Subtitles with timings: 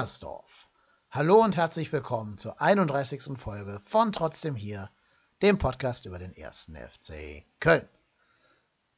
[0.00, 0.68] ruft Müngersdorf.
[1.10, 3.38] Hallo und herzlich willkommen zur 31.
[3.38, 4.88] Folge von Trotzdem hier,
[5.42, 7.86] dem Podcast über den ersten FC Köln.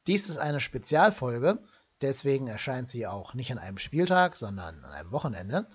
[0.07, 1.59] Dies ist eine Spezialfolge,
[2.01, 5.67] deswegen erscheint sie auch nicht an einem Spieltag, sondern an einem Wochenende.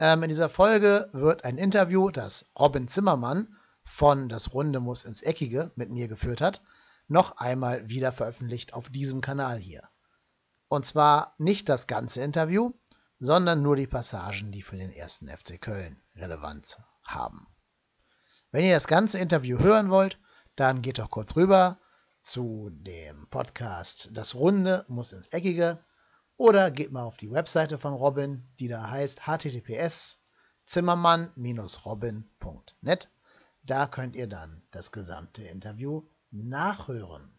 [0.00, 5.20] Ähm, in dieser Folge wird ein Interview, das Robin Zimmermann von Das Runde muss ins
[5.20, 6.62] Eckige mit mir geführt hat,
[7.06, 9.82] noch einmal wieder veröffentlicht auf diesem Kanal hier.
[10.68, 12.72] Und zwar nicht das ganze Interview,
[13.18, 17.46] sondern nur die Passagen, die für den ersten FC Köln Relevanz haben.
[18.50, 20.18] Wenn ihr das ganze Interview hören wollt,
[20.56, 21.78] dann geht doch kurz rüber
[22.22, 25.84] zu dem Podcast Das Runde muss ins Eckige
[26.36, 30.18] oder geht mal auf die Webseite von Robin, die da heißt https
[30.66, 33.10] zimmermann-robin.net.
[33.62, 37.38] Da könnt ihr dann das gesamte Interview nachhören.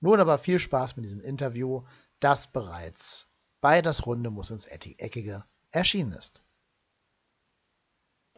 [0.00, 1.84] Nun aber viel Spaß mit diesem Interview,
[2.20, 3.28] das bereits
[3.60, 6.42] bei Das Runde muss ins Eckige erschienen ist.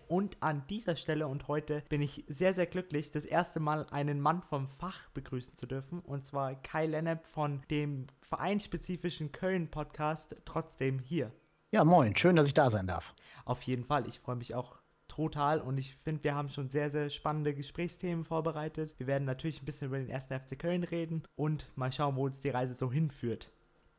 [0.09, 4.21] Und an dieser Stelle und heute bin ich sehr, sehr glücklich, das erste Mal einen
[4.21, 6.01] Mann vom Fach begrüßen zu dürfen.
[6.01, 11.31] Und zwar Kai Lennep von dem vereinsspezifischen Köln-Podcast Trotzdem hier.
[11.71, 13.15] Ja, moin, schön, dass ich da sein darf.
[13.45, 16.91] Auf jeden Fall, ich freue mich auch total und ich finde, wir haben schon sehr,
[16.91, 18.95] sehr spannende Gesprächsthemen vorbereitet.
[18.99, 22.25] Wir werden natürlich ein bisschen über den ersten FC Köln reden und mal schauen, wo
[22.25, 23.53] uns die Reise so hinführt.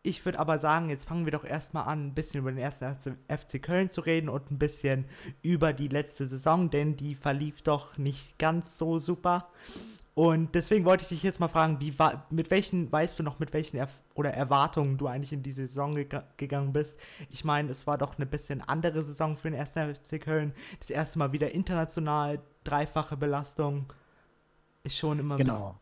[0.04, 2.96] Ich würde aber sagen, jetzt fangen wir doch erstmal an, ein bisschen über den ersten
[3.28, 5.06] FC Köln zu reden und ein bisschen
[5.44, 9.50] über die letzte Saison, denn die verlief doch nicht ganz so super.
[10.14, 11.94] Und deswegen wollte ich dich jetzt mal fragen, wie
[12.32, 15.96] mit welchen, weißt du noch, mit welchen Erf oder Erwartungen du eigentlich in die Saison
[15.96, 17.00] ge gegangen bist?
[17.30, 20.54] Ich meine, es war doch eine bisschen andere Saison für den ersten FC Köln.
[20.80, 23.94] Das erste Mal wieder international, dreifache Belastung.
[24.84, 25.80] Ist schon immer Genau.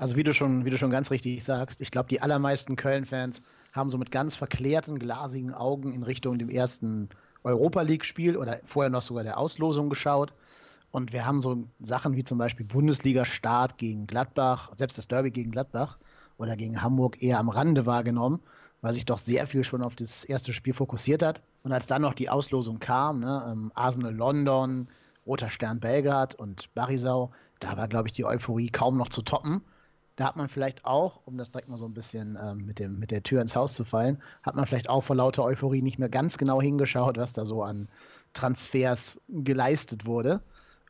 [0.00, 3.42] Also wie du schon, wie du schon ganz richtig sagst, ich glaube, die allermeisten Köln-Fans
[3.74, 7.10] haben so mit ganz verklärten, glasigen Augen in Richtung dem ersten
[7.44, 10.32] Europa League-Spiel oder vorher noch sogar der Auslosung geschaut.
[10.90, 15.50] Und wir haben so Sachen wie zum Beispiel Bundesliga-Start gegen Gladbach, selbst das Derby gegen
[15.50, 15.98] Gladbach
[16.38, 18.40] oder gegen Hamburg eher am Rande wahrgenommen,
[18.80, 21.42] weil sich doch sehr viel schon auf das erste Spiel fokussiert hat.
[21.62, 24.88] Und als dann noch die Auslosung kam, ne, ähm, Arsenal London,
[25.26, 29.60] Roter Stern Belgrad und Barisau, da war, glaube ich, die Euphorie kaum noch zu toppen.
[30.20, 32.98] Da hat man vielleicht auch, um das direkt mal so ein bisschen ähm, mit, dem,
[32.98, 35.98] mit der Tür ins Haus zu fallen, hat man vielleicht auch vor lauter Euphorie nicht
[35.98, 37.88] mehr ganz genau hingeschaut, was da so an
[38.34, 40.42] Transfers geleistet wurde.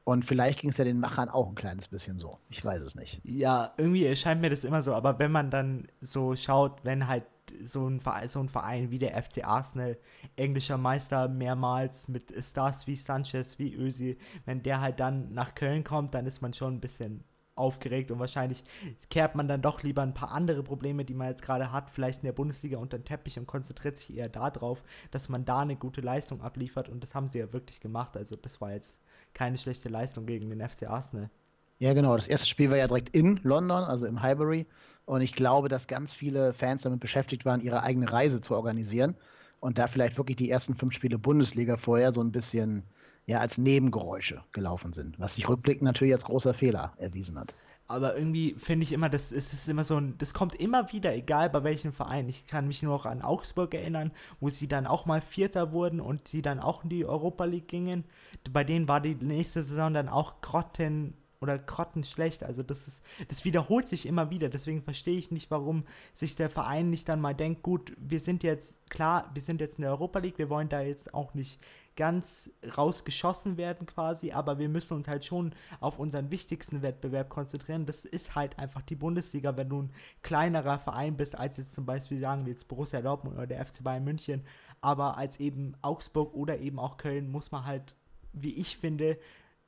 [0.02, 2.38] Und vielleicht ging es ja den Machern auch ein kleines bisschen so.
[2.48, 3.20] Ich weiß es nicht.
[3.22, 4.94] Ja, irgendwie erscheint mir das immer so.
[4.94, 7.22] Aber wenn man dann so schaut, wenn halt
[7.62, 9.96] so ein, Verein, so ein Verein wie der FC Arsenal,
[10.34, 15.84] englischer Meister mehrmals mit Stars wie Sanchez, wie Ösi, wenn der halt dann nach Köln
[15.84, 17.22] kommt, dann ist man schon ein bisschen
[17.60, 18.64] aufgeregt und wahrscheinlich
[19.10, 22.22] kehrt man dann doch lieber ein paar andere Probleme, die man jetzt gerade hat, vielleicht
[22.22, 25.76] in der Bundesliga unter den Teppich und konzentriert sich eher darauf, dass man da eine
[25.76, 28.16] gute Leistung abliefert und das haben sie ja wirklich gemacht.
[28.16, 28.98] Also das war jetzt
[29.34, 31.30] keine schlechte Leistung gegen den FC Arsenal.
[31.78, 32.14] Ja, genau.
[32.14, 34.66] Das erste Spiel war ja direkt in London, also im Highbury.
[35.06, 39.16] Und ich glaube, dass ganz viele Fans damit beschäftigt waren, ihre eigene Reise zu organisieren.
[39.60, 42.84] Und da vielleicht wirklich die ersten fünf Spiele Bundesliga vorher so ein bisschen
[43.26, 47.54] ja als Nebengeräusche gelaufen sind, was sich rückblickend natürlich als großer Fehler erwiesen hat.
[47.90, 51.50] Aber irgendwie finde ich immer, das ist immer so ein, das kommt immer wieder, egal
[51.50, 52.28] bei welchem Verein.
[52.28, 56.00] Ich kann mich nur auch an Augsburg erinnern, wo sie dann auch mal Vierter wurden
[56.00, 58.04] und sie dann auch in die Europa League gingen.
[58.52, 62.44] Bei denen war die nächste Saison dann auch Grotten oder grottenschlecht.
[62.44, 64.48] Also das ist, das wiederholt sich immer wieder.
[64.48, 68.42] Deswegen verstehe ich nicht, warum sich der Verein nicht dann mal denkt, gut, wir sind
[68.42, 71.58] jetzt klar, wir sind jetzt in der Europa League, wir wollen da jetzt auch nicht
[72.00, 77.84] ganz rausgeschossen werden quasi, aber wir müssen uns halt schon auf unseren wichtigsten Wettbewerb konzentrieren.
[77.84, 81.84] Das ist halt einfach die Bundesliga, wenn du ein kleinerer Verein bist, als jetzt zum
[81.84, 84.42] Beispiel sagen wir jetzt Borussia Dortmund oder der FC Bayern München,
[84.80, 87.94] aber als eben Augsburg oder eben auch Köln muss man halt,
[88.32, 89.18] wie ich finde,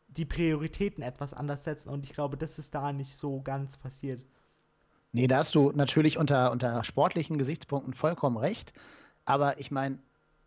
[0.09, 4.23] die Prioritäten etwas anders setzen und ich glaube, das ist da nicht so ganz passiert.
[5.13, 8.73] Nee, da hast du natürlich unter, unter sportlichen Gesichtspunkten vollkommen recht.
[9.27, 9.99] Aber ich meine,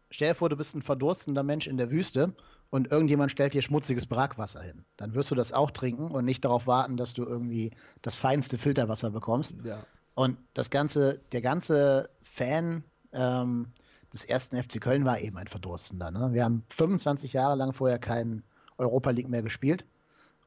[0.09, 2.33] stell dir vor, du bist ein verdurstender Mensch in der Wüste
[2.69, 4.85] und irgendjemand stellt dir schmutziges Brackwasser hin.
[4.97, 7.71] Dann wirst du das auch trinken und nicht darauf warten, dass du irgendwie
[8.01, 9.57] das feinste Filterwasser bekommst.
[9.63, 9.85] Ja.
[10.15, 13.67] Und das ganze, der ganze Fan ähm,
[14.13, 16.11] des ersten FC Köln war eben ein Verdurstender.
[16.11, 16.29] Ne?
[16.33, 18.43] Wir haben 25 Jahre lang vorher keinen
[18.77, 19.85] Europa League mehr gespielt.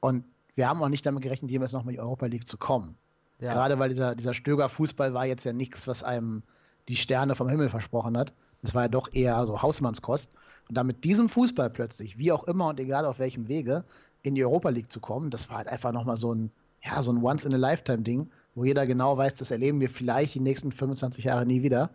[0.01, 0.25] Und
[0.55, 2.97] wir haben auch nicht damit gerechnet, jemals noch in die Europa League zu kommen.
[3.41, 3.53] Ja.
[3.53, 6.43] Gerade weil dieser, dieser Stöger-Fußball war jetzt ja nichts, was einem
[6.89, 8.33] die Sterne vom Himmel versprochen hat.
[8.63, 10.33] Das war ja doch eher so Hausmannskost.
[10.69, 13.85] Und dann mit diesem Fußball plötzlich, wie auch immer und egal auf welchem Wege,
[14.23, 16.51] in die Europa League zu kommen, das war halt einfach nochmal so ein,
[16.83, 21.25] ja, so ein Once-in-a-Lifetime-Ding, wo jeder genau weiß, das erleben wir vielleicht die nächsten 25
[21.25, 21.91] Jahre nie wieder.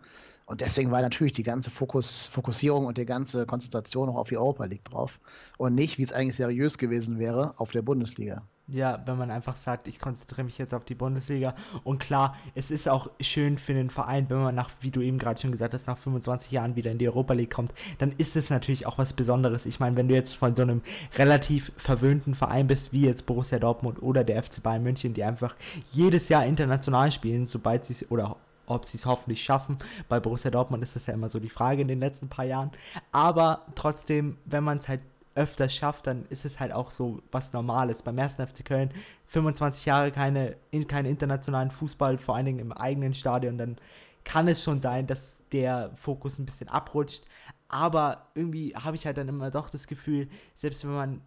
[0.46, 4.36] Und deswegen war natürlich die ganze Fokus, Fokussierung und die ganze Konzentration auch auf die
[4.36, 5.18] Europa League drauf.
[5.56, 8.42] Und nicht, wie es eigentlich seriös gewesen wäre, auf der Bundesliga.
[8.66, 11.54] Ja, wenn man einfach sagt, ich konzentriere mich jetzt auf die Bundesliga.
[11.82, 15.18] Und klar, es ist auch schön für den Verein, wenn man nach, wie du eben
[15.18, 18.36] gerade schon gesagt hast, nach 25 Jahren wieder in die Europa League kommt, dann ist
[18.36, 19.66] es natürlich auch was Besonderes.
[19.66, 20.80] Ich meine, wenn du jetzt von so einem
[21.16, 25.56] relativ verwöhnten Verein bist, wie jetzt Borussia Dortmund oder der FC Bayern München, die einfach
[25.90, 29.78] jedes Jahr international spielen, sobald sie es oder ob sie es hoffentlich schaffen.
[30.08, 32.70] Bei Borussia Dortmund ist das ja immer so die Frage in den letzten paar Jahren.
[33.12, 35.00] Aber trotzdem, wenn man es halt
[35.34, 38.02] öfters schafft, dann ist es halt auch so was Normales.
[38.02, 38.90] Beim ersten FC Köln
[39.26, 43.76] 25 Jahre keine, in, keinen internationalen Fußball, vor allen Dingen im eigenen Stadion, dann
[44.24, 47.24] kann es schon sein, dass der Fokus ein bisschen abrutscht.
[47.68, 51.20] Aber irgendwie habe ich halt dann immer doch das Gefühl, selbst wenn man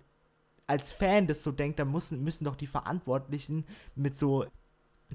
[0.68, 4.46] als Fan das so denkt, dann müssen, müssen doch die Verantwortlichen mit so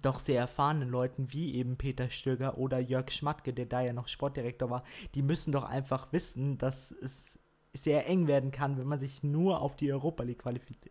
[0.00, 4.09] doch sehr erfahrenen Leuten wie eben Peter Stöger oder Jörg Schmatke, der da ja noch
[4.09, 4.85] Sportdirektor war,
[5.15, 7.39] die müssen doch einfach wissen, dass es
[7.75, 10.43] sehr eng werden kann, wenn man sich nur auf die Europa League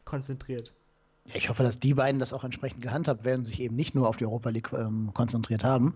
[0.06, 0.74] konzentriert.
[1.28, 3.94] Ja, ich hoffe, dass die beiden das auch entsprechend gehandhabt werden und sich eben nicht
[3.94, 5.96] nur auf die Europa League ähm, konzentriert haben.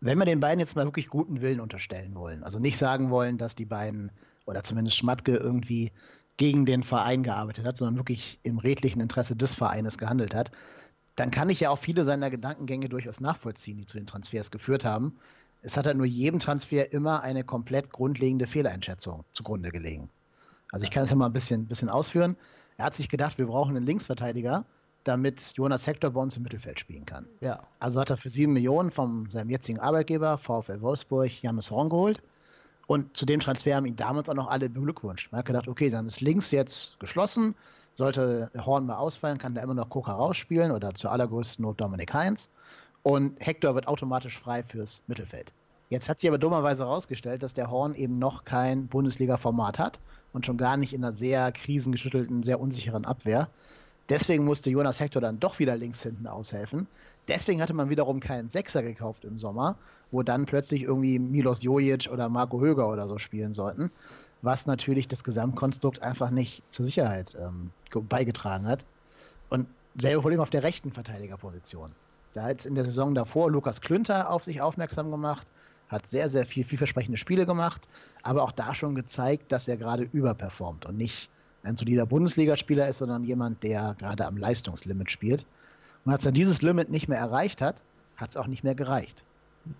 [0.00, 3.38] Wenn wir den beiden jetzt mal wirklich guten Willen unterstellen wollen, also nicht sagen wollen,
[3.38, 4.10] dass die beiden
[4.44, 5.92] oder zumindest Schmatke irgendwie
[6.36, 10.50] gegen den Verein gearbeitet hat, sondern wirklich im redlichen Interesse des Vereines gehandelt hat,
[11.16, 14.84] dann kann ich ja auch viele seiner Gedankengänge durchaus nachvollziehen, die zu den Transfers geführt
[14.84, 15.16] haben.
[15.62, 20.10] Es hat halt nur jedem Transfer immer eine komplett grundlegende Fehleinschätzung zugrunde gelegen.
[20.72, 22.36] Also ich kann es ja mal ein bisschen, bisschen ausführen.
[22.76, 24.64] Er hat sich gedacht, wir brauchen einen Linksverteidiger,
[25.04, 27.26] damit Jonas Hector bei uns im Mittelfeld spielen kann.
[27.40, 27.62] Ja.
[27.78, 32.22] Also hat er für sieben Millionen von seinem jetzigen Arbeitgeber, VfL Wolfsburg, Janis Horn geholt.
[32.86, 35.30] Und zu dem Transfer haben ihn damals auch noch alle beglückwünscht.
[35.30, 37.54] Man hat gedacht, okay, dann ist links jetzt geschlossen.
[37.94, 42.12] Sollte Horn mal ausfallen, kann der immer noch Koka rausspielen oder zur allergrößten Not Dominik
[42.12, 42.50] Heinz.
[43.04, 45.52] Und Hector wird automatisch frei fürs Mittelfeld.
[45.90, 50.00] Jetzt hat sich aber dummerweise herausgestellt, dass der Horn eben noch kein Bundesliga-Format hat
[50.32, 53.48] und schon gar nicht in einer sehr krisengeschüttelten, sehr unsicheren Abwehr.
[54.08, 56.88] Deswegen musste Jonas Hector dann doch wieder links hinten aushelfen.
[57.28, 59.76] Deswegen hatte man wiederum keinen Sechser gekauft im Sommer,
[60.10, 63.90] wo dann plötzlich irgendwie Milos Jojic oder Marco Höger oder so spielen sollten,
[64.44, 67.70] was natürlich das Gesamtkonstrukt einfach nicht zur Sicherheit ähm,
[68.08, 68.84] beigetragen hat.
[69.48, 71.92] Und selbe Problem auf der rechten Verteidigerposition.
[72.34, 75.46] Da hat in der Saison davor Lukas Klünter auf sich aufmerksam gemacht,
[75.88, 77.88] hat sehr, sehr viel vielversprechende Spiele gemacht,
[78.22, 81.30] aber auch da schon gezeigt, dass er gerade überperformt und nicht
[81.62, 85.46] ein solider Bundesligaspieler ist, sondern jemand, der gerade am Leistungslimit spielt.
[86.04, 87.82] Und als er dieses Limit nicht mehr erreicht hat,
[88.16, 89.24] hat es auch nicht mehr gereicht.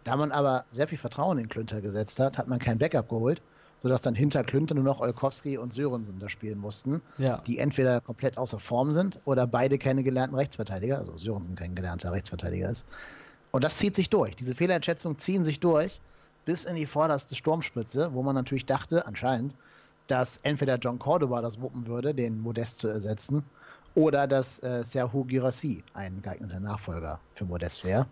[0.04, 3.42] Da man aber sehr viel Vertrauen in Klünter gesetzt hat, hat man kein Backup geholt,
[3.84, 7.42] sodass dann hinter Klünter nur noch Olkowski und Sörensen da spielen mussten, ja.
[7.46, 12.10] die entweder komplett außer Form sind oder beide keine gelernten Rechtsverteidiger, also Sörensen kein gelernter
[12.10, 12.86] Rechtsverteidiger ist.
[13.50, 14.36] Und das zieht sich durch.
[14.36, 16.00] Diese Fehleinschätzungen ziehen sich durch
[16.46, 19.54] bis in die vorderste Sturmspitze, wo man natürlich dachte, anscheinend,
[20.06, 23.44] dass entweder John Cordoba das wuppen würde, den Modest zu ersetzen,
[23.94, 28.06] oder dass äh, Serhu Girassi ein geeigneter Nachfolger für Modest wäre.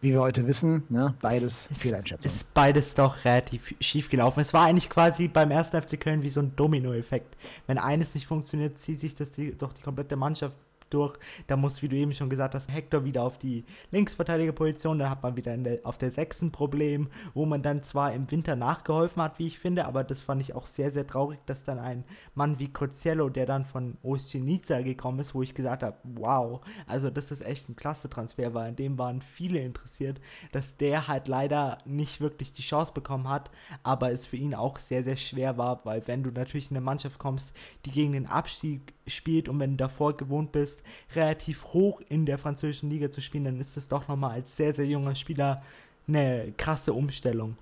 [0.00, 2.34] Wie wir heute wissen, ne, beides es, Fehleinschätzungen.
[2.34, 4.40] Ist beides doch relativ schief gelaufen.
[4.40, 7.36] Es war eigentlich quasi beim ersten FC Köln wie so ein Domino-Effekt.
[7.66, 10.56] Wenn eines nicht funktioniert, zieht sich das die, doch die komplette Mannschaft
[10.90, 11.18] durch.
[11.46, 14.98] Da muss, wie du eben schon gesagt hast, Hector wieder auf die Linksverteidigerposition.
[14.98, 18.56] Da hat man wieder der, auf der sechsten Problem, wo man dann zwar im Winter
[18.56, 21.78] nachgeholfen hat, wie ich finde, aber das fand ich auch sehr, sehr traurig, dass dann
[21.78, 22.04] ein
[22.34, 27.10] Mann wie Cozello, der dann von Oscenica gekommen ist, wo ich gesagt habe, wow, also
[27.10, 30.20] das ist echt ein klasse Transfer, weil an dem waren viele interessiert,
[30.52, 33.50] dass der halt leider nicht wirklich die Chance bekommen hat,
[33.82, 36.84] aber es für ihn auch sehr, sehr schwer war, weil wenn du natürlich in eine
[36.84, 37.54] Mannschaft kommst,
[37.84, 40.82] die gegen den Abstieg spielt und wenn du davor gewohnt bist,
[41.14, 44.74] relativ hoch in der französischen Liga zu spielen, dann ist das doch nochmal als sehr,
[44.74, 45.62] sehr junger Spieler
[46.08, 47.56] eine krasse Umstellung.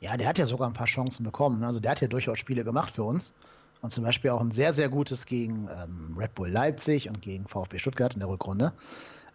[0.00, 1.60] Ja, der hat ja sogar ein paar Chancen bekommen.
[1.60, 1.66] Ne?
[1.66, 3.32] Also der hat ja durchaus Spiele gemacht für uns.
[3.82, 7.46] Und zum Beispiel auch ein sehr, sehr gutes gegen ähm, Red Bull Leipzig und gegen
[7.46, 8.72] VfB Stuttgart in der Rückrunde.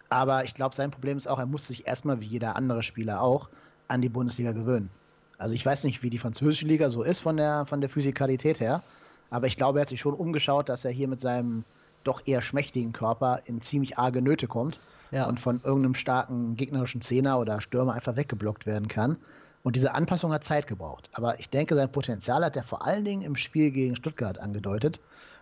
[0.08, 3.20] Aber ich glaube, sein Problem ist auch, er muss sich erstmal wie jeder andere Spieler
[3.20, 3.50] auch
[3.88, 4.90] an die Bundesliga gewöhnen.
[5.36, 8.60] Also ich weiß nicht, wie die französische Liga so ist von der, von der Physikalität
[8.60, 8.82] her.
[9.30, 11.64] Aber ich glaube, er hat sich schon umgeschaut, dass er hier mit seinem
[12.04, 14.80] doch eher schmächtigen Körper in ziemlich arge Nöte kommt
[15.10, 15.26] ja.
[15.26, 19.18] und von irgendeinem starken gegnerischen Zehner oder Stürmer einfach weggeblockt werden kann.
[19.62, 21.10] Und diese Anpassung hat Zeit gebraucht.
[21.12, 25.00] Aber ich denke, sein Potenzial hat er vor allen Dingen im Spiel gegen Stuttgart angedeutet,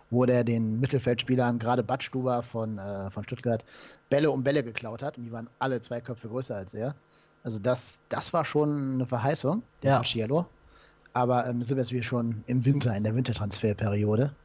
[0.09, 3.63] wo der den Mittelfeldspielern, gerade Badstuber von, äh, von Stuttgart,
[4.09, 5.17] Bälle um Bälle geklaut hat.
[5.17, 6.95] Und die waren alle zwei Köpfe größer als er.
[7.43, 10.01] Also das, das war schon eine Verheißung ja.
[10.03, 10.45] Cielo.
[11.17, 14.35] Aber ähm, sind wir jetzt wieder schon im Winter, in der Wintertransferperiode.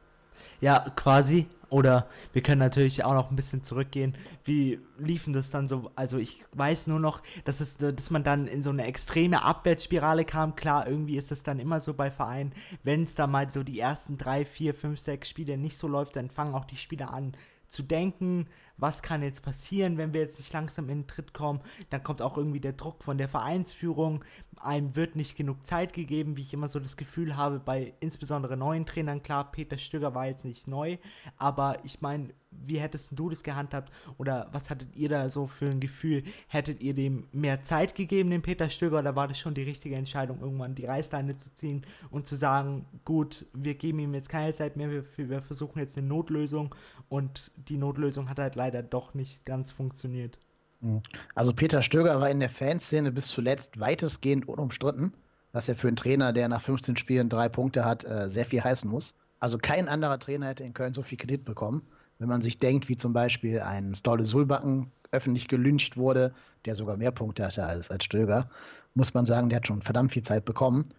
[0.59, 1.45] Ja, quasi.
[1.69, 4.15] Oder wir können natürlich auch noch ein bisschen zurückgehen.
[4.43, 5.91] Wie liefen das dann so?
[5.95, 10.25] Also ich weiß nur noch, dass, es, dass man dann in so eine extreme Abwärtsspirale
[10.25, 10.55] kam.
[10.55, 12.53] Klar, irgendwie ist es dann immer so bei Vereinen,
[12.83, 16.15] wenn es da mal so die ersten drei, vier, fünf, sechs Spiele nicht so läuft,
[16.15, 17.33] dann fangen auch die Spieler an
[17.73, 21.61] zu denken, was kann jetzt passieren, wenn wir jetzt nicht langsam in den Tritt kommen.
[21.89, 24.23] Dann kommt auch irgendwie der Druck von der Vereinsführung.
[24.57, 28.57] Einem wird nicht genug Zeit gegeben, wie ich immer so das Gefühl habe, bei insbesondere
[28.57, 29.23] neuen Trainern.
[29.23, 30.97] Klar, Peter Stöger war jetzt nicht neu,
[31.37, 32.33] aber ich meine,
[32.65, 36.23] wie hättest du das gehandhabt oder was hattet ihr da so für ein Gefühl?
[36.47, 39.95] Hättet ihr dem mehr Zeit gegeben, dem Peter Stöger, oder war das schon die richtige
[39.95, 44.53] Entscheidung, irgendwann die Reißleine zu ziehen und zu sagen, gut, wir geben ihm jetzt keine
[44.53, 46.73] Zeit mehr, wir, wir versuchen jetzt eine Notlösung
[47.09, 50.37] und die Notlösung hat halt leider doch nicht ganz funktioniert.
[50.83, 51.01] Mhm.
[51.33, 55.13] Also Peter Stöger war in der Fanszene bis zuletzt weitestgehend unumstritten,
[55.51, 58.63] was ja für einen Trainer, der nach 15 Spielen drei Punkte hat, äh, sehr viel
[58.63, 59.15] heißen muss.
[59.39, 61.81] Also kein anderer Trainer hätte in Köln so viel Kredit bekommen.
[62.19, 66.33] Wenn man sich denkt, wie zum Beispiel ein Stolle Sulbacken öffentlich gelyncht wurde,
[66.65, 68.49] der sogar mehr Punkte hatte als, als Stöger,
[68.95, 70.89] muss man sagen, der hat schon verdammt viel Zeit bekommen.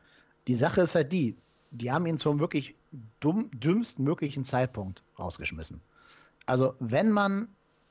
[0.49, 1.37] Die Sache ist halt die,
[1.71, 2.75] die haben ihn zum wirklich
[3.21, 5.80] dumm, dümmsten möglichen Zeitpunkt rausgeschmissen.
[6.47, 7.49] Also, wenn man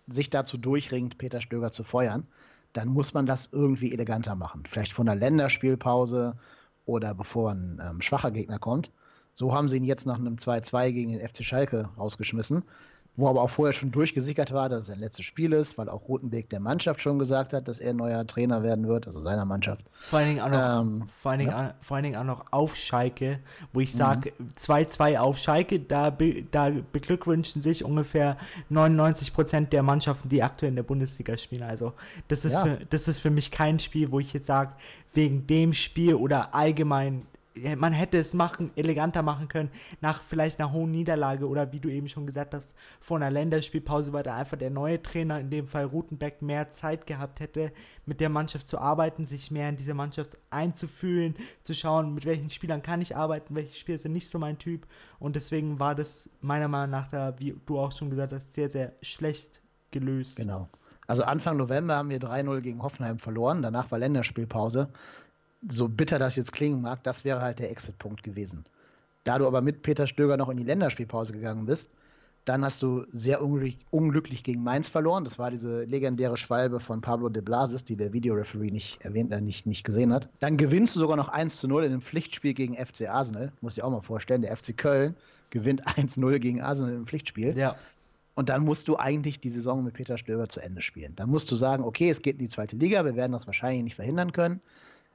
[0.07, 2.27] sich dazu durchringt, Peter Stöger zu feuern,
[2.73, 4.63] dann muss man das irgendwie eleganter machen.
[4.67, 6.35] Vielleicht von der Länderspielpause
[6.85, 8.91] oder bevor ein ähm, schwacher Gegner kommt.
[9.33, 12.63] So haben sie ihn jetzt nach einem 2-2 gegen den FC Schalke rausgeschmissen
[13.15, 16.07] wo aber auch vorher schon durchgesickert war, dass es sein letztes Spiel ist, weil auch
[16.07, 19.85] Rotenbeek der Mannschaft schon gesagt hat, dass er neuer Trainer werden wird, also seiner Mannschaft.
[20.01, 21.75] Vor allen Dingen auch noch, ähm, vor allen Dingen, ja.
[21.79, 23.39] vor allen Dingen auch noch auf Schalke,
[23.71, 24.49] wo ich sage, mhm.
[24.57, 28.37] 2-2 auf Schalke, da, be, da beglückwünschen sich ungefähr
[28.69, 31.63] 99 Prozent der Mannschaften, die aktuell in der Bundesliga spielen.
[31.63, 31.93] Also
[32.29, 32.63] das ist, ja.
[32.63, 34.73] für, das ist für mich kein Spiel, wo ich jetzt sage,
[35.13, 37.27] wegen dem Spiel oder allgemein
[37.75, 39.69] man hätte es machen, eleganter machen können,
[40.01, 44.13] nach vielleicht einer hohen Niederlage oder wie du eben schon gesagt hast, vor einer Länderspielpause,
[44.13, 47.71] weil da einfach der neue Trainer, in dem Fall Rutenbeck, mehr Zeit gehabt hätte,
[48.05, 52.49] mit der Mannschaft zu arbeiten, sich mehr in diese Mannschaft einzufühlen, zu schauen, mit welchen
[52.49, 54.87] Spielern kann ich arbeiten, welche Spieler sind nicht so mein Typ.
[55.19, 58.69] Und deswegen war das meiner Meinung nach da, wie du auch schon gesagt hast, sehr,
[58.69, 60.37] sehr schlecht gelöst.
[60.37, 60.69] Genau.
[61.05, 64.89] Also Anfang November haben wir 3-0 gegen Hoffenheim verloren, danach war Länderspielpause
[65.69, 68.65] so bitter das jetzt klingen mag, das wäre halt der Exit-Punkt gewesen.
[69.23, 71.89] Da du aber mit Peter Stöger noch in die Länderspielpause gegangen bist,
[72.45, 75.23] dann hast du sehr unglücklich, unglücklich, gegen Mainz verloren.
[75.23, 79.39] Das war diese legendäre Schwalbe von Pablo de Blasis, die der Videoreferee nicht erwähnt, äh,
[79.39, 80.27] nicht, nicht gesehen hat.
[80.41, 83.53] Dann gewinnst du sogar noch 1 zu 0 in einem Pflichtspiel gegen FC Arsenal.
[83.61, 84.41] Muss ich auch mal vorstellen.
[84.41, 85.15] Der FC Köln
[85.51, 87.57] gewinnt 1-0 gegen Arsenal im Pflichtspiel.
[87.57, 87.77] Ja.
[88.35, 91.15] Und dann musst du eigentlich die Saison mit Peter Stöger zu Ende spielen.
[91.15, 93.83] Dann musst du sagen, okay, es geht in die zweite Liga, wir werden das wahrscheinlich
[93.83, 94.59] nicht verhindern können.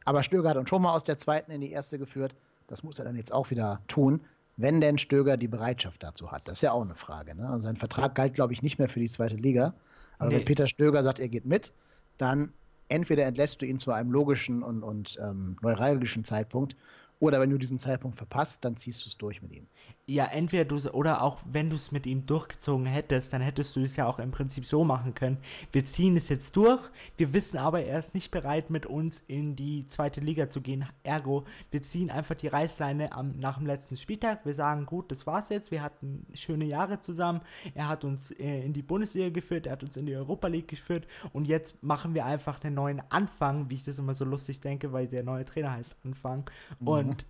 [0.09, 2.35] Aber Stöger hat uns schon mal aus der zweiten in die erste geführt.
[2.67, 4.23] Das muss er dann jetzt auch wieder tun,
[4.57, 6.49] wenn denn Stöger die Bereitschaft dazu hat.
[6.49, 7.35] Das ist ja auch eine Frage.
[7.35, 7.47] Ne?
[7.47, 9.75] Also sein Vertrag galt, glaube ich, nicht mehr für die zweite Liga.
[10.19, 10.37] Aber nee.
[10.37, 11.75] wenn Peter Stöger sagt, er geht mit,
[12.17, 12.55] dann
[12.89, 16.75] entweder entlässt du ihn zu einem logischen und, und ähm, neuralgischen Zeitpunkt
[17.21, 19.67] oder wenn du diesen Zeitpunkt verpasst, dann ziehst du es durch mit ihm.
[20.07, 23.81] Ja, entweder du oder auch wenn du es mit ihm durchgezogen hättest, dann hättest du
[23.81, 25.37] es ja auch im Prinzip so machen können.
[25.73, 26.81] Wir ziehen es jetzt durch,
[27.17, 30.87] wir wissen aber, er ist nicht bereit, mit uns in die zweite Liga zu gehen.
[31.03, 34.47] Ergo, wir ziehen einfach die Reißleine am, nach dem letzten Spieltag.
[34.47, 35.71] Wir sagen, gut, das war's jetzt.
[35.71, 37.43] Wir hatten schöne Jahre zusammen.
[37.75, 40.69] Er hat uns äh, in die Bundesliga geführt, er hat uns in die Europa League
[40.69, 44.61] geführt und jetzt machen wir einfach einen neuen Anfang, wie ich das immer so lustig
[44.61, 46.49] denke, weil der neue Trainer heißt Anfang.
[46.81, 46.89] Mhm.
[46.89, 47.27] Und und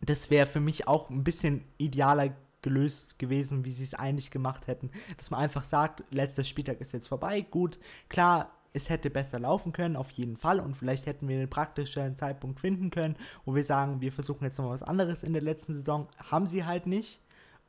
[0.00, 4.66] das wäre für mich auch ein bisschen idealer gelöst gewesen, wie sie es eigentlich gemacht
[4.66, 4.90] hätten.
[5.16, 9.72] Dass man einfach sagt, letzter Spieltag ist jetzt vorbei, gut, klar, es hätte besser laufen
[9.72, 10.60] können, auf jeden Fall.
[10.60, 14.58] Und vielleicht hätten wir einen praktischen Zeitpunkt finden können, wo wir sagen, wir versuchen jetzt
[14.58, 16.08] noch was anderes in der letzten Saison.
[16.16, 17.20] Haben sie halt nicht.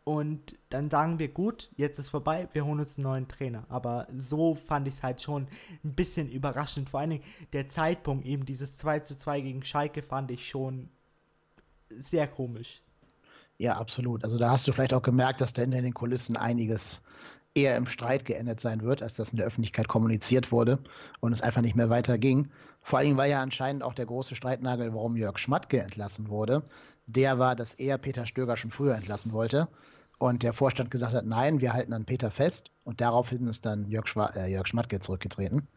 [0.06, 3.66] Und dann sagen wir, gut, jetzt ist vorbei, wir holen uns einen neuen Trainer.
[3.70, 5.48] Aber so fand ich es halt schon
[5.84, 6.90] ein bisschen überraschend.
[6.90, 10.90] Vor allen Dingen der Zeitpunkt, eben dieses 2 zu 2 gegen Schalke, fand ich schon
[11.98, 12.82] sehr komisch.
[13.58, 14.24] Ja, absolut.
[14.24, 17.02] Also da hast du vielleicht auch gemerkt, dass da hinter den Kulissen einiges
[17.56, 20.80] eher im Streit geendet sein wird, als das in der Öffentlichkeit kommuniziert wurde
[21.20, 22.50] und es einfach nicht mehr weiterging.
[22.82, 26.64] Vor allem war ja anscheinend auch der große Streitnagel, warum Jörg Schmatke entlassen wurde.
[27.06, 29.68] Der war, dass er Peter Stöger schon früher entlassen wollte
[30.18, 33.88] und der Vorstand gesagt hat, nein, wir halten an Peter fest und daraufhin ist dann
[33.88, 35.68] Jörg, Schwa äh, Jörg Schmatke zurückgetreten.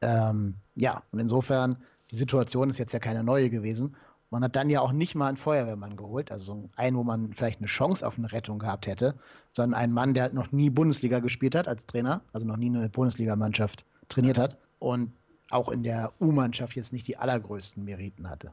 [0.00, 1.76] Ähm, ja, und insofern,
[2.10, 3.96] die Situation ist jetzt ja keine neue gewesen
[4.30, 7.32] man hat dann ja auch nicht mal einen Feuerwehrmann geholt, also so einen, wo man
[7.34, 9.16] vielleicht eine Chance auf eine Rettung gehabt hätte,
[9.52, 12.68] sondern einen Mann, der halt noch nie Bundesliga gespielt hat als Trainer, also noch nie
[12.68, 15.12] eine Bundesligamannschaft trainiert hat und
[15.50, 18.52] auch in der U-Mannschaft jetzt nicht die allergrößten Meriten hatte.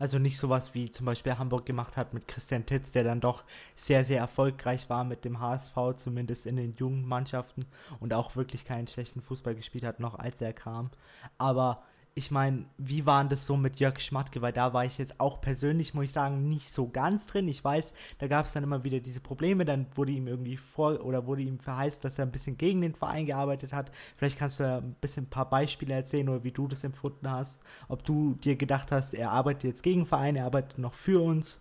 [0.00, 3.44] Also nicht sowas wie zum Beispiel Hamburg gemacht hat mit Christian Titz, der dann doch
[3.76, 7.66] sehr, sehr erfolgreich war mit dem HSV, zumindest in den jungen Mannschaften
[8.00, 10.90] und auch wirklich keinen schlechten Fußball gespielt hat, noch als er kam.
[11.38, 11.84] Aber
[12.14, 14.42] ich meine, wie war das so mit Jörg Schmatke?
[14.42, 17.48] Weil da war ich jetzt auch persönlich, muss ich sagen, nicht so ganz drin.
[17.48, 19.64] Ich weiß, da gab es dann immer wieder diese Probleme.
[19.64, 22.94] Dann wurde ihm irgendwie vor oder wurde ihm verheißt, dass er ein bisschen gegen den
[22.94, 23.90] Verein gearbeitet hat.
[24.16, 27.30] Vielleicht kannst du ja ein bisschen ein paar Beispiele erzählen oder wie du das empfunden
[27.30, 27.60] hast.
[27.88, 31.22] Ob du dir gedacht hast, er arbeitet jetzt gegen den Verein, er arbeitet noch für
[31.22, 31.60] uns.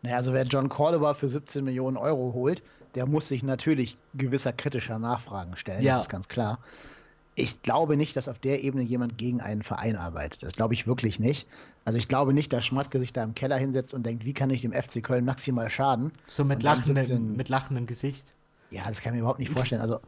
[0.00, 2.62] Naja, also wer John Cordoba für 17 Millionen Euro holt,
[2.94, 5.82] der muss sich natürlich gewisser kritischer Nachfragen stellen.
[5.82, 5.96] Ja.
[5.96, 6.58] Das ist ganz klar
[7.38, 10.42] ich glaube nicht, dass auf der Ebene jemand gegen einen Verein arbeitet.
[10.42, 11.46] Das glaube ich wirklich nicht.
[11.84, 14.50] Also ich glaube nicht, dass Schmatke sich da im Keller hinsetzt und denkt, wie kann
[14.50, 16.12] ich dem FC Köln maximal schaden?
[16.26, 18.26] So mit, lachendem, mit lachendem Gesicht.
[18.70, 19.80] Ja, das kann ich mir überhaupt nicht vorstellen.
[19.80, 20.00] Also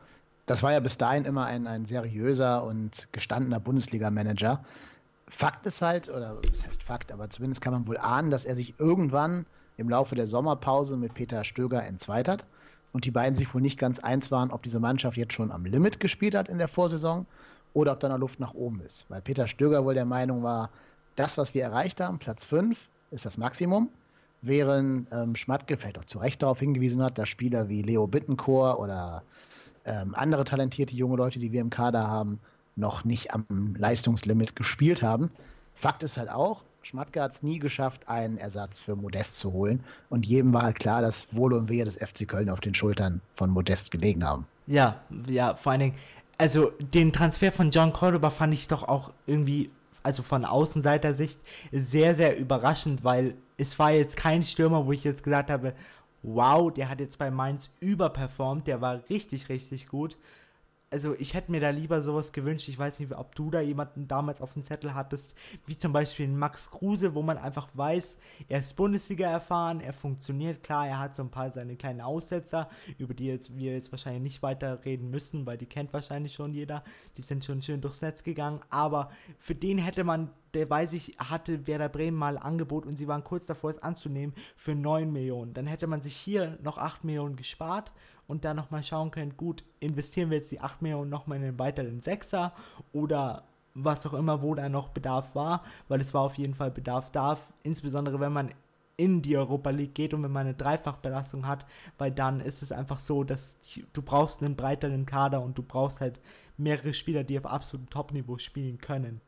[0.47, 4.65] das war ja bis dahin immer ein, ein seriöser und gestandener Bundesliga-Manager.
[5.29, 8.57] Fakt ist halt, oder das heißt Fakt, aber zumindest kann man wohl ahnen, dass er
[8.57, 9.47] sich irgendwann
[9.77, 12.45] im Laufe der Sommerpause mit Peter Stöger entzweit
[12.93, 15.65] und die beiden sich wohl nicht ganz eins waren, ob diese Mannschaft jetzt schon am
[15.65, 17.27] Limit gespielt hat in der Vorsaison
[17.73, 19.07] oder ob da noch Luft nach oben ist.
[19.09, 20.71] Weil Peter Stöger wohl der Meinung war,
[21.17, 22.79] das, was wir erreicht haben, Platz 5,
[23.11, 23.91] ist das Maximum.
[24.43, 28.79] Während ähm, Schmatke vielleicht auch zu Recht darauf hingewiesen hat, dass Spieler wie Leo Bittencourt
[28.79, 29.23] oder
[29.85, 32.41] ähm, andere talentierte junge Leute, die wir im Kader haben,
[32.77, 35.31] noch nicht am Leistungslimit gespielt haben.
[35.75, 39.85] Fakt ist halt auch, Schmatke hat es nie geschafft, einen Ersatz für Modest zu holen.
[40.09, 43.21] Und jedem war halt klar, dass Wohl und Wehe des FC Köln auf den Schultern
[43.35, 44.47] von Modest gelegen haben.
[44.67, 45.95] Ja, ja, vor allen Dingen,
[46.39, 49.71] also den Transfer von John Cordoba fand ich doch auch irgendwie,
[50.03, 51.39] also von Außenseiter-Sicht,
[51.73, 55.75] sehr, sehr überraschend, weil es war jetzt kein Stürmer, wo ich jetzt gesagt habe,
[56.23, 60.17] wow, der hat jetzt bei Mainz überperformt, der war richtig, richtig gut
[60.91, 62.69] also ich hätte mir da lieber sowas gewünscht.
[62.69, 65.35] Ich weiß nicht, ob du da jemanden damals auf dem Zettel hattest,
[65.67, 68.19] wie zum Beispiel Max Kruse, wo man einfach weiß,
[68.49, 70.65] er ist Bundesliga erfahren, er funktioniert.
[70.65, 74.23] Klar, er hat so ein paar seine kleinen Aussetzer, über die jetzt, wir jetzt wahrscheinlich
[74.23, 76.83] nicht weiter reden müssen, weil die kennt wahrscheinlich schon jeder.
[77.17, 78.61] Die sind schon schön durchs Netz gegangen.
[78.71, 83.09] Aber für den hätte man der weiß ich, hatte Werder Bremen mal Angebot und sie
[83.09, 85.55] waren kurz davor, es anzunehmen für 9 Millionen.
[85.55, 87.93] Dann hätte man sich hier noch 8 Millionen gespart
[88.27, 91.59] und dann nochmal schauen können, gut, investieren wir jetzt die 8 Millionen nochmal in einen
[91.59, 92.53] weiteren Sechser
[92.93, 96.71] oder was auch immer, wo da noch Bedarf war, weil es war auf jeden Fall
[96.71, 98.53] Bedarf da, insbesondere wenn man
[98.97, 101.65] in die Europa League geht und wenn man eine Dreifachbelastung hat,
[101.97, 103.57] weil dann ist es einfach so, dass
[103.95, 106.21] du brauchst einen breiteren Kader und du brauchst halt
[106.59, 109.23] mehrere Spieler, die auf absolutem Top-Niveau spielen können.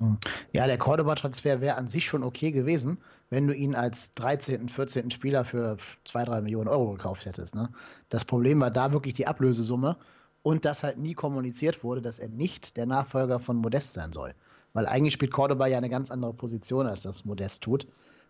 [0.00, 0.18] Hm.
[0.52, 2.98] Ja, der Cordoba-Transfer wäre an sich schon okay gewesen,
[3.30, 5.10] wenn du ihn als 13., 14.
[5.10, 7.54] Spieler für 2, 3 Millionen Euro gekauft hättest.
[7.54, 7.68] Ne?
[8.08, 9.96] Das Problem war da wirklich die Ablösesumme
[10.42, 14.34] und dass halt nie kommuniziert wurde, dass er nicht der Nachfolger von Modest sein soll.
[14.72, 17.86] Weil eigentlich spielt Cordoba ja eine ganz andere Position, als das Modest tut.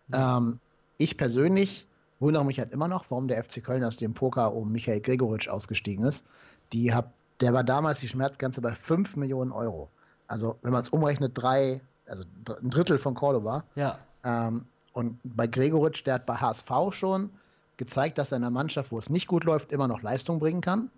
[0.07, 0.15] Mhm.
[0.15, 0.59] Ähm,
[0.97, 1.85] ich persönlich
[2.19, 5.47] wundere mich halt immer noch, warum der FC Köln aus dem Poker um Michael Gregoritsch
[5.47, 6.25] ausgestiegen ist.
[6.73, 9.89] Die hab, der war damals die Schmerzgrenze bei 5 Millionen Euro.
[10.29, 12.23] Also wenn man es umrechnet, drei, also
[12.61, 13.65] ein Drittel von Cordoba.
[13.75, 13.99] Ja.
[14.23, 17.31] Ähm, und bei Gregoritsch, der hat bei HSV schon
[17.77, 20.61] gezeigt, dass er in einer Mannschaft, wo es nicht gut läuft, immer noch Leistung bringen
[20.61, 20.91] kann.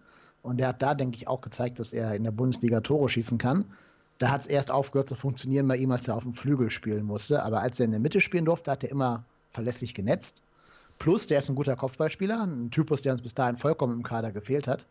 [0.44, 3.38] Und der hat da, denke ich, auch gezeigt, dass er in der Bundesliga Tore schießen
[3.38, 3.66] kann.
[4.18, 7.06] Da hat es erst aufgehört zu funktionieren bei ihm, als er auf dem Flügel spielen
[7.06, 7.44] musste.
[7.44, 10.42] Aber als er in der Mitte spielen durfte, hat er immer verlässlich genetzt.
[11.00, 14.32] Plus, der ist ein guter Kopfballspieler, ein Typus, der uns bis dahin vollkommen im Kader
[14.32, 14.86] gefehlt hat.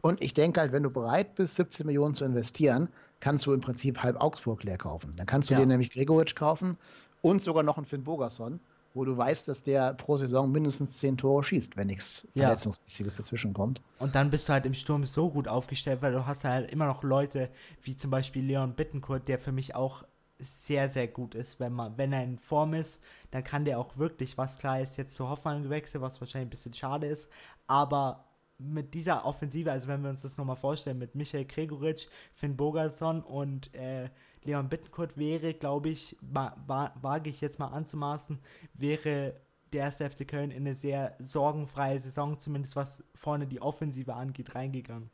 [0.00, 2.88] Und ich denke halt, wenn du bereit bist, 17 Millionen zu investieren,
[3.20, 5.14] kannst du im Prinzip halb Augsburg leer kaufen.
[5.16, 5.60] Dann kannst du ja.
[5.60, 6.76] dir nämlich Gregoritsch kaufen
[7.22, 8.60] und sogar noch einen Finn Bogerson,
[8.94, 12.46] wo du weißt, dass der pro Saison mindestens 10 Tore schießt, wenn nichts ja.
[12.46, 13.82] Verletzungsmäßiges dazwischen kommt.
[13.98, 16.86] Und dann bist du halt im Sturm so gut aufgestellt, weil du hast halt immer
[16.86, 17.50] noch Leute,
[17.82, 20.04] wie zum Beispiel Leon Bittencourt, der für mich auch
[20.42, 22.98] sehr, sehr gut ist, wenn man, wenn er in Form ist,
[23.30, 24.58] dann kann der auch wirklich was.
[24.58, 27.28] Klar ist jetzt zu Hoffmann gewechselt, was wahrscheinlich ein bisschen schade ist,
[27.66, 28.29] aber
[28.60, 33.22] mit dieser Offensive, also wenn wir uns das nochmal vorstellen, mit Michael Gregoritsch, Finn Bogerson
[33.22, 34.08] und äh,
[34.44, 38.38] Leon Bittencourt wäre, glaube ich, wage ich jetzt mal anzumaßen,
[38.74, 39.34] wäre
[39.72, 44.54] der erste FC Köln in eine sehr sorgenfreie Saison, zumindest was vorne die Offensive angeht,
[44.54, 45.10] reingegangen.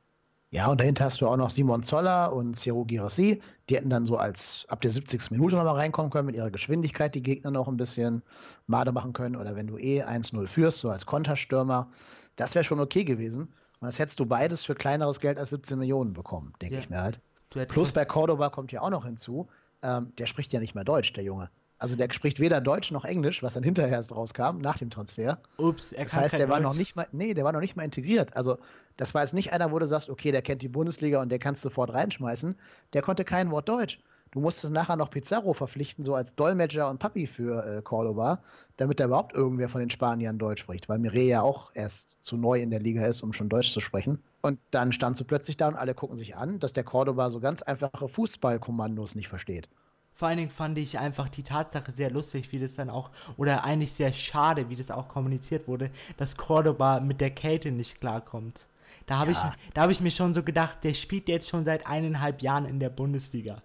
[0.51, 3.43] Ja, und dahinter hast du auch noch Simon Zoller und Ciro Girassi.
[3.69, 5.33] Die hätten dann so als ab der 70.
[5.33, 8.23] Minute nochmal reinkommen können mit ihrer Geschwindigkeit, die Gegner noch ein bisschen
[8.67, 9.35] Made machen können.
[9.35, 11.91] Oder wenn du eh 1-0 führst, so als Konterstürmer.
[12.37, 13.53] Das wäre schon okay gewesen.
[13.81, 16.81] Und das hättest du beides für kleineres Geld als 17 Millionen bekommen, denke ja.
[16.81, 17.21] ich mir halt.
[17.69, 19.49] Plus bei Cordoba kommt ja auch noch hinzu,
[19.83, 21.51] ähm, der spricht ja nicht mehr Deutsch, der Junge.
[21.79, 25.39] Also der spricht weder Deutsch noch Englisch, was dann hinterher erst rauskam, nach dem Transfer.
[25.59, 26.51] Ups, er kann Das heißt, der Deutsch.
[26.51, 28.35] war noch nicht mal, nee, der war noch nicht mal integriert.
[28.35, 28.59] Also
[28.97, 31.39] das war jetzt nicht einer, wo du sagst, okay, der kennt die Bundesliga und der
[31.39, 32.57] kannst sofort reinschmeißen.
[32.95, 34.01] Der konnte kein Wort Deutsch.
[34.37, 38.41] Du musstest nachher noch Pizarro verpflichten, so als Dolmetscher und Papi für äh, Cordoba,
[38.77, 42.37] damit da überhaupt irgendwer von den Spaniern Deutsch spricht, weil Mireille ja auch erst zu
[42.37, 44.23] neu in der Liga ist, um schon Deutsch zu sprechen.
[44.43, 47.41] Und dann standst du plötzlich da und alle gucken sich an, dass der Cordoba so
[47.41, 49.71] ganz einfache Fußballkommandos nicht versteht.
[50.13, 53.65] Vor allen Dingen fand ich einfach die Tatsache sehr lustig, wie das dann auch, oder
[53.65, 58.67] eigentlich sehr schade, wie das auch kommuniziert wurde, dass Cordoba mit der Kälte nicht klarkommt.
[59.07, 59.55] Da habe ja.
[59.73, 62.81] ich, hab ich mir schon so gedacht, der spielt jetzt schon seit eineinhalb Jahren in
[62.81, 63.63] der Bundesliga.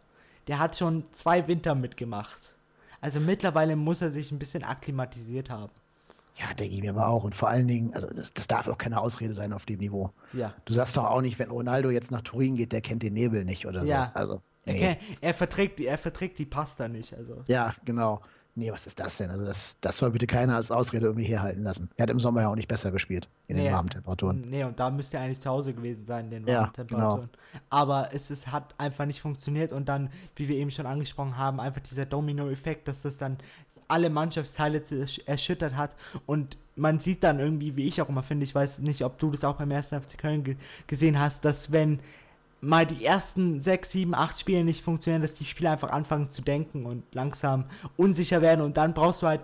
[0.52, 2.58] Der hat schon zwei Winter mitgemacht.
[3.00, 5.72] Also mittlerweile muss er sich ein bisschen akklimatisiert haben.
[6.36, 7.24] Ja, denke ich mir aber auch.
[7.24, 10.12] Und vor allen Dingen, also das, das darf auch keine Ausrede sein auf dem Niveau.
[10.34, 10.54] Ja.
[10.66, 13.46] Du sagst doch auch nicht, wenn Ronaldo jetzt nach Turin geht, der kennt den Nebel
[13.46, 14.12] nicht oder ja.
[14.14, 14.20] so.
[14.20, 14.42] Also.
[14.66, 14.98] Er, nee.
[15.22, 17.14] er, verträgt, er verträgt die Pasta nicht.
[17.14, 17.46] Also.
[17.48, 18.20] Ja, genau.
[18.54, 19.30] Nee, was ist das denn?
[19.30, 21.90] Also das, das soll bitte keiner als Ausrede irgendwie herhalten lassen.
[21.96, 24.50] Er hat im Sommer ja auch nicht besser gespielt in nee, den warmen Temperaturen.
[24.50, 26.74] Nee, und da müsste er eigentlich zu Hause gewesen sein, in den warmen ja, genau.
[26.74, 27.30] Temperaturen.
[27.30, 27.64] Genau.
[27.70, 31.62] Aber es ist, hat einfach nicht funktioniert und dann, wie wir eben schon angesprochen haben,
[31.62, 33.38] einfach dieser Domino-Effekt, dass das dann
[33.88, 34.84] alle Mannschaftsteile
[35.26, 39.04] erschüttert hat und man sieht dann irgendwie, wie ich auch immer finde, ich weiß nicht,
[39.04, 42.00] ob du das auch beim ersten FC Köln gesehen hast, dass wenn
[42.62, 46.42] mal die ersten sechs, sieben, acht Spiele nicht funktionieren, dass die Spieler einfach anfangen zu
[46.42, 47.66] denken und langsam
[47.98, 48.62] unsicher werden.
[48.62, 49.42] Und dann brauchst du halt,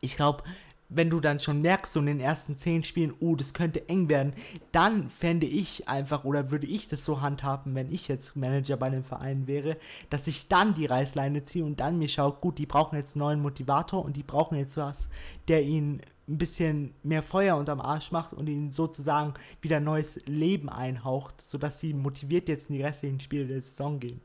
[0.00, 0.42] ich glaube,
[0.88, 4.08] wenn du dann schon merkst, so in den ersten zehn Spielen, oh, das könnte eng
[4.08, 4.34] werden,
[4.70, 8.90] dann fände ich einfach oder würde ich das so handhaben, wenn ich jetzt Manager bei
[8.90, 9.76] dem Verein wäre,
[10.10, 13.24] dass ich dann die Reißleine ziehe und dann mir schaue, gut, die brauchen jetzt einen
[13.24, 15.08] neuen Motivator und die brauchen jetzt was,
[15.48, 20.68] der ihnen ein bisschen mehr Feuer unterm Arsch macht und ihnen sozusagen wieder neues Leben
[20.68, 24.20] einhaucht, sodass sie motiviert jetzt in die restlichen Spiele der Saison gehen.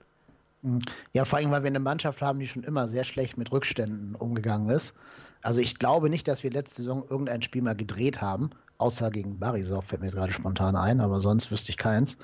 [0.62, 0.82] Mhm.
[1.14, 4.16] Ja, vor allem, weil wir eine Mannschaft haben, die schon immer sehr schlecht mit Rückständen
[4.16, 4.96] umgegangen ist.
[5.44, 9.40] Also ich glaube nicht, dass wir letzte Saison irgendein Spiel mal gedreht haben, außer gegen
[9.40, 12.18] Barisov, fällt mir gerade spontan ein, aber sonst wüsste ich keins.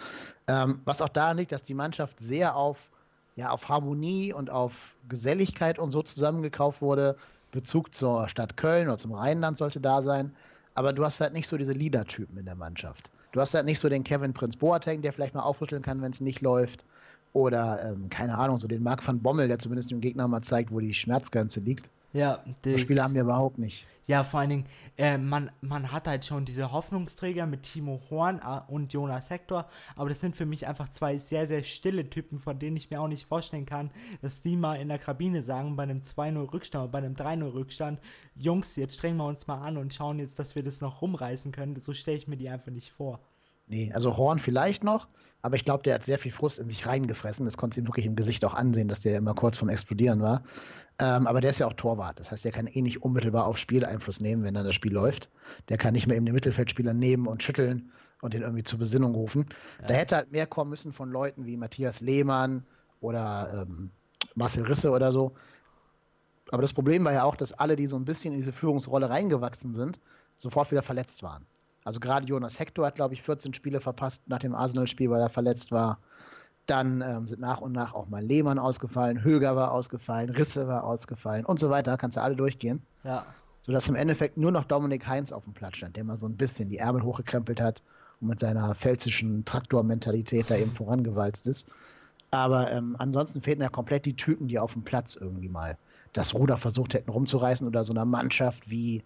[0.47, 2.91] Ähm, was auch daran liegt, dass die Mannschaft sehr auf,
[3.35, 4.73] ja, auf Harmonie und auf
[5.09, 7.17] Geselligkeit und so zusammengekauft wurde.
[7.51, 10.31] Bezug zur Stadt Köln oder zum Rheinland sollte da sein.
[10.73, 13.09] Aber du hast halt nicht so diese Leader-Typen in der Mannschaft.
[13.31, 16.11] Du hast halt nicht so den Kevin Prinz Boateng, der vielleicht mal aufrütteln kann, wenn
[16.11, 16.85] es nicht läuft.
[17.33, 20.71] Oder, ähm, keine Ahnung, so den Marc van Bommel, der zumindest dem Gegner mal zeigt,
[20.71, 21.89] wo die Schmerzgrenze liegt.
[22.13, 22.73] Ja, das.
[22.73, 23.85] So Spieler haben wir überhaupt nicht.
[24.07, 24.65] Ja, vor allen Dingen,
[24.97, 29.67] äh, man, man hat halt schon diese Hoffnungsträger mit Timo Horn äh, und Jonas Hector,
[29.97, 33.01] aber das sind für mich einfach zwei sehr, sehr stille Typen, von denen ich mir
[33.01, 33.91] auch nicht vorstellen kann,
[34.21, 37.53] dass die mal in der Kabine sagen, bei einem 2-0 Rückstand oder bei einem 3-0
[37.53, 37.99] Rückstand,
[38.33, 41.51] Jungs, jetzt strengen wir uns mal an und schauen jetzt, dass wir das noch rumreißen
[41.51, 41.77] können.
[41.81, 43.19] So stelle ich mir die einfach nicht vor.
[43.67, 45.09] Nee, also Horn vielleicht noch,
[45.47, 47.45] aber ich glaube, der hat sehr viel Frust in sich reingefressen.
[47.45, 50.43] Das konnte ihm wirklich im Gesicht auch ansehen, dass der immer kurz vorm Explodieren war.
[50.99, 52.19] Ähm, aber der ist ja auch Torwart.
[52.19, 54.91] Das heißt, der kann eh nicht unmittelbar aufs Spiel Einfluss nehmen, wenn dann das Spiel
[54.91, 55.29] läuft.
[55.69, 59.15] Der kann nicht mehr eben den Mittelfeldspieler nehmen und schütteln und den irgendwie zur Besinnung
[59.15, 59.45] rufen.
[59.79, 59.87] Ja.
[59.87, 62.65] Da hätte halt mehr kommen müssen von Leuten wie Matthias Lehmann
[62.99, 63.91] oder ähm,
[64.35, 65.33] Marcel Risse oder so.
[66.51, 69.09] Aber das Problem war ja auch, dass alle, die so ein bisschen in diese Führungsrolle
[69.09, 69.97] reingewachsen sind,
[70.35, 71.45] sofort wieder verletzt waren.
[71.87, 75.29] Also gerade Jonas Hector hat, glaube ich, 14 Spiele verpasst nach dem Arsenal-Spiel, weil er
[75.29, 75.99] verletzt war.
[76.65, 80.83] Dann ähm, sind nach und nach auch mal Lehmann ausgefallen, Höger war ausgefallen, Risse war
[80.83, 81.95] ausgefallen und so weiter.
[81.95, 82.81] Kannst du alle durchgehen.
[83.05, 83.25] Ja.
[83.61, 86.35] Sodass im Endeffekt nur noch Dominik Heinz auf dem Platz stand, der mal so ein
[86.35, 87.81] bisschen die Ärmel hochgekrempelt hat
[88.19, 91.69] und mit seiner pfälzischen Traktormentalität da eben vorangewalzt ist.
[92.31, 95.77] Aber ähm, ansonsten fehlten ja komplett die Typen, die auf dem Platz irgendwie mal
[96.11, 99.03] das Ruder versucht hätten rumzureißen oder so einer Mannschaft wie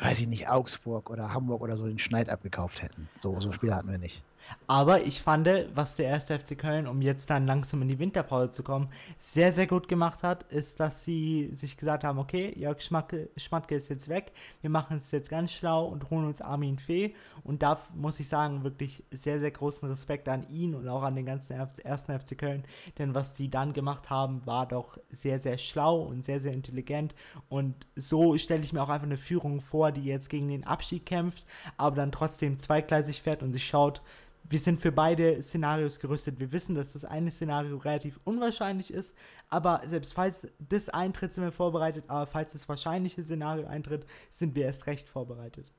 [0.00, 3.08] weiß ich nicht, Augsburg oder Hamburg oder so den Schneid abgekauft hätten.
[3.16, 4.24] So, so Spieler hatten wir nicht.
[4.66, 8.50] Aber ich fand, was der erste FC Köln, um jetzt dann langsam in die Winterpause
[8.50, 12.80] zu kommen, sehr, sehr gut gemacht hat, ist, dass sie sich gesagt haben, okay, Jörg
[12.80, 13.28] Schmatke,
[13.74, 17.14] ist jetzt weg, wir machen es jetzt ganz schlau und holen uns Armin Fee.
[17.44, 21.16] Und da muss ich sagen, wirklich sehr, sehr großen Respekt an ihn und auch an
[21.16, 22.64] den ganzen ersten FC Köln.
[22.98, 27.14] Denn was die dann gemacht haben, war doch sehr, sehr schlau und sehr, sehr intelligent.
[27.48, 31.06] Und so stelle ich mir auch einfach eine Führung vor, die jetzt gegen den Abstieg
[31.06, 31.46] kämpft,
[31.76, 34.02] aber dann trotzdem zweigleisig fährt und sich schaut,
[34.50, 36.40] wir sind für beide Szenarios gerüstet.
[36.40, 39.14] Wir wissen, dass das eine Szenario relativ unwahrscheinlich ist,
[39.48, 44.54] aber selbst falls das eintritt, sind wir vorbereitet, aber falls das wahrscheinliche Szenario eintritt, sind
[44.54, 45.72] wir erst recht vorbereitet.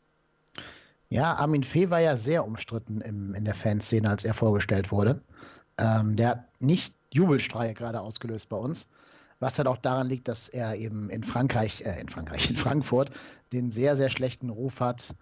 [1.09, 5.21] Ja, Armin Fee war ja sehr umstritten im, in der Fanszene, als er vorgestellt wurde.
[5.79, 8.89] Ähm, der hat nicht Jubelstreie gerade ausgelöst bei uns,
[9.39, 13.09] was halt auch daran liegt, dass er eben in Frankreich, äh, in Frankreich, in Frankfurt
[13.51, 15.15] den sehr, sehr schlechten Ruf hat,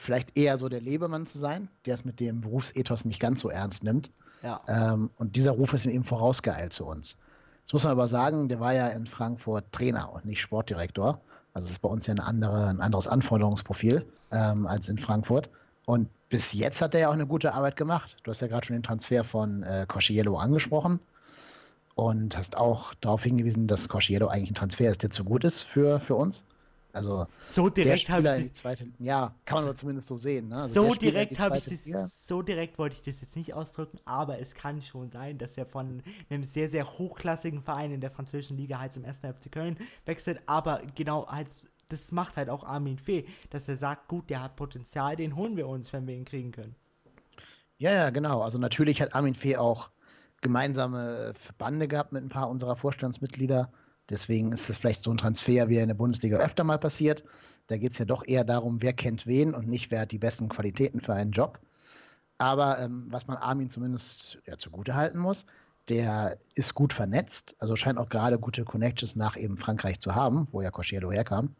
[0.00, 3.50] vielleicht eher so der Lebemann zu sein, der es mit dem Berufsethos nicht ganz so
[3.50, 4.10] ernst nimmt.
[4.42, 4.60] Ja.
[4.68, 7.16] Ähm, und dieser Ruf ist ihm eben vorausgeeilt zu uns.
[7.60, 11.20] Jetzt muss man aber sagen, der war ja in Frankfurt Trainer und nicht Sportdirektor.
[11.52, 15.50] Also es ist bei uns ja eine andere, ein anderes Anforderungsprofil ähm, als in Frankfurt.
[15.84, 18.16] Und bis jetzt hat er ja auch eine gute Arbeit gemacht.
[18.22, 21.00] Du hast ja gerade schon den Transfer von äh, Cosciello angesprochen.
[21.94, 25.64] und hast auch darauf hingewiesen, dass Corsiero eigentlich ein Transfer ist, der zu gut ist
[25.64, 26.44] für, für uns.
[26.92, 30.48] Also so direkt habe ich die zweite, ja, kann man zumindest so sehen.
[30.48, 30.56] Ne?
[30.56, 34.40] Also so direkt habe ich das, so direkt wollte ich das jetzt nicht ausdrücken, aber
[34.40, 38.56] es kann schon sein, dass er von einem sehr sehr hochklassigen Verein in der französischen
[38.56, 39.18] Liga halt zum 1.
[39.18, 41.54] FC Köln wechselt, aber genau halt
[41.88, 45.56] das macht halt auch Armin Fee, dass er sagt, gut, der hat Potenzial, den holen
[45.56, 46.74] wir uns, wenn wir ihn kriegen können.
[47.78, 48.42] Ja, ja, genau.
[48.42, 49.90] Also natürlich hat Armin Fee auch
[50.40, 53.72] gemeinsame Verbande gehabt mit ein paar unserer Vorstandsmitglieder.
[54.10, 57.24] Deswegen ist es vielleicht so ein Transfer, wie er in der Bundesliga öfter mal passiert.
[57.66, 60.18] Da geht es ja doch eher darum, wer kennt wen und nicht, wer hat die
[60.18, 61.58] besten Qualitäten für einen Job.
[62.38, 65.44] Aber ähm, was man Armin zumindest ja, zugute halten muss,
[65.88, 70.48] der ist gut vernetzt, also scheint auch gerade gute Connections nach eben Frankreich zu haben,
[70.52, 71.54] wo ja Cosciello herkam.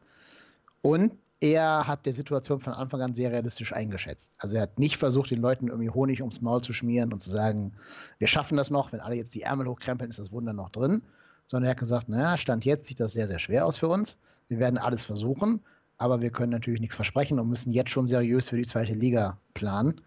[0.83, 4.33] Und er hat der Situation von Anfang an sehr realistisch eingeschätzt.
[4.39, 7.31] Also er hat nicht versucht, den Leuten irgendwie Honig ums Maul zu schmieren und zu
[7.31, 7.73] sagen,
[8.19, 11.03] wir schaffen das noch, wenn alle jetzt die Ärmel hochkrempeln, ist das Wunder noch drin.
[11.49, 14.21] Sondern er hat gesagt, naja, Stand jetzt sieht das sehr, sehr schwer aus für uns.
[14.47, 15.61] Wir werden alles versuchen,
[15.97, 19.39] aber wir können natürlich nichts versprechen und müssen jetzt schon seriös für die zweite Liga
[19.55, 20.01] planen.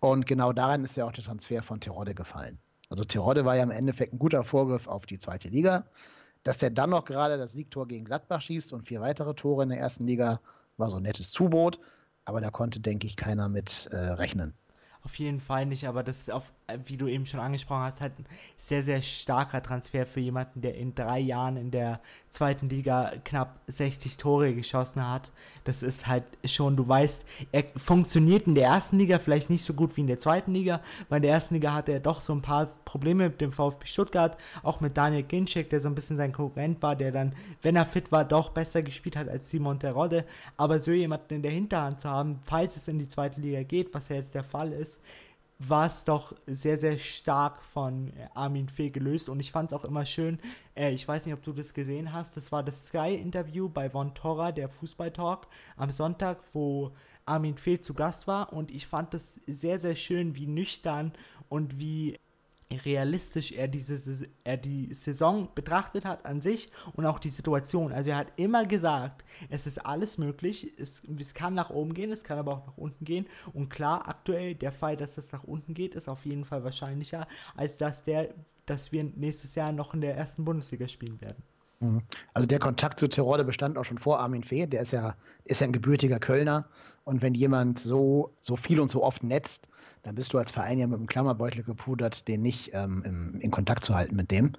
[0.00, 2.58] Und genau daran ist ja auch der Transfer von Terodde gefallen.
[2.88, 5.84] Also Terodde war ja im Endeffekt ein guter Vorgriff auf die zweite Liga.
[6.44, 9.68] Dass der dann noch gerade das Siegtor gegen Gladbach schießt und vier weitere Tore in
[9.70, 10.40] der ersten Liga,
[10.76, 11.80] war so ein nettes Zubrot,
[12.24, 14.54] aber da konnte, denke ich, keiner mit äh, rechnen.
[15.02, 16.52] Auf jeden Fall nicht, aber das ist auf,
[16.86, 18.26] wie du eben schon angesprochen hast, halt ein
[18.56, 22.00] sehr, sehr starker Transfer für jemanden, der in drei Jahren in der
[22.30, 25.30] zweiten Liga knapp 60 Tore geschossen hat.
[25.64, 29.74] Das ist halt schon, du weißt, er funktioniert in der ersten Liga vielleicht nicht so
[29.74, 32.32] gut wie in der zweiten Liga, weil in der ersten Liga hatte er doch so
[32.32, 36.16] ein paar Probleme mit dem VfB Stuttgart, auch mit Daniel Ginczek, der so ein bisschen
[36.16, 39.78] sein Konkurrent war, der dann, wenn er fit war, doch besser gespielt hat als Simon
[39.78, 40.24] Terodde.
[40.56, 43.92] Aber so jemanden in der Hinterhand zu haben, falls es in die zweite Liga geht,
[43.94, 45.00] was ja jetzt der Fall ist, ist,
[45.58, 49.28] war es doch sehr, sehr stark von äh, Armin Fee gelöst.
[49.28, 50.38] Und ich fand es auch immer schön,
[50.76, 54.14] äh, ich weiß nicht, ob du das gesehen hast, das war das Sky-Interview bei Von
[54.14, 56.92] Torra, der Fußball-Talk, am Sonntag, wo
[57.26, 58.52] Armin Fee zu Gast war.
[58.52, 61.12] Und ich fand das sehr, sehr schön, wie nüchtern
[61.48, 62.16] und wie
[62.70, 67.92] realistisch er, diese, er die Saison betrachtet hat an sich und auch die Situation.
[67.92, 72.12] Also er hat immer gesagt, es ist alles möglich, es, es kann nach oben gehen,
[72.12, 73.26] es kann aber auch nach unten gehen.
[73.52, 77.26] Und klar, aktuell der Fall, dass es nach unten geht, ist auf jeden Fall wahrscheinlicher,
[77.56, 78.34] als dass, der,
[78.66, 81.42] dass wir nächstes Jahr noch in der ersten Bundesliga spielen werden.
[81.80, 82.02] Mhm.
[82.34, 85.60] Also der Kontakt zu Terodde bestand auch schon vor Armin Fee, der ist ja, ist
[85.60, 86.68] ja ein gebürtiger Kölner.
[87.04, 89.68] Und wenn jemand so, so viel und so oft netzt,
[90.02, 93.50] dann bist du als Verein ja mit dem Klammerbeutel gepudert, den nicht ähm, in, in,
[93.50, 94.52] Kontakt zu halten mit dem.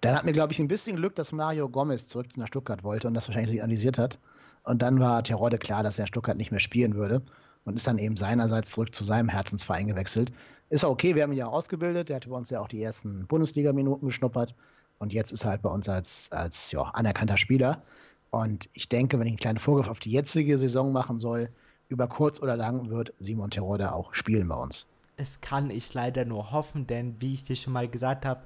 [0.00, 3.08] Dann hat mir, glaube ich, ein bisschen Glück, dass Mario Gomez zurück nach Stuttgart wollte
[3.08, 4.18] und das wahrscheinlich signalisiert hat.
[4.62, 7.22] Und dann war Terodde klar, dass er Stuttgart nicht mehr spielen würde
[7.64, 10.32] und ist dann eben seinerseits zurück zu seinem Herzensverein gewechselt.
[10.70, 12.82] Ist auch okay, wir haben ihn ja ausgebildet, der hat bei uns ja auch die
[12.82, 14.54] ersten Bundesliga-Minuten geschnuppert
[14.98, 17.82] und jetzt ist er halt bei uns als, als ja, anerkannter Spieler.
[18.30, 21.48] Und ich denke, wenn ich einen kleinen Vorgriff auf die jetzige Saison machen soll,
[21.88, 24.86] über kurz oder lang wird Simon Terodde auch spielen bei uns.
[25.16, 28.42] Es kann ich leider nur hoffen, denn wie ich dir schon mal gesagt habe,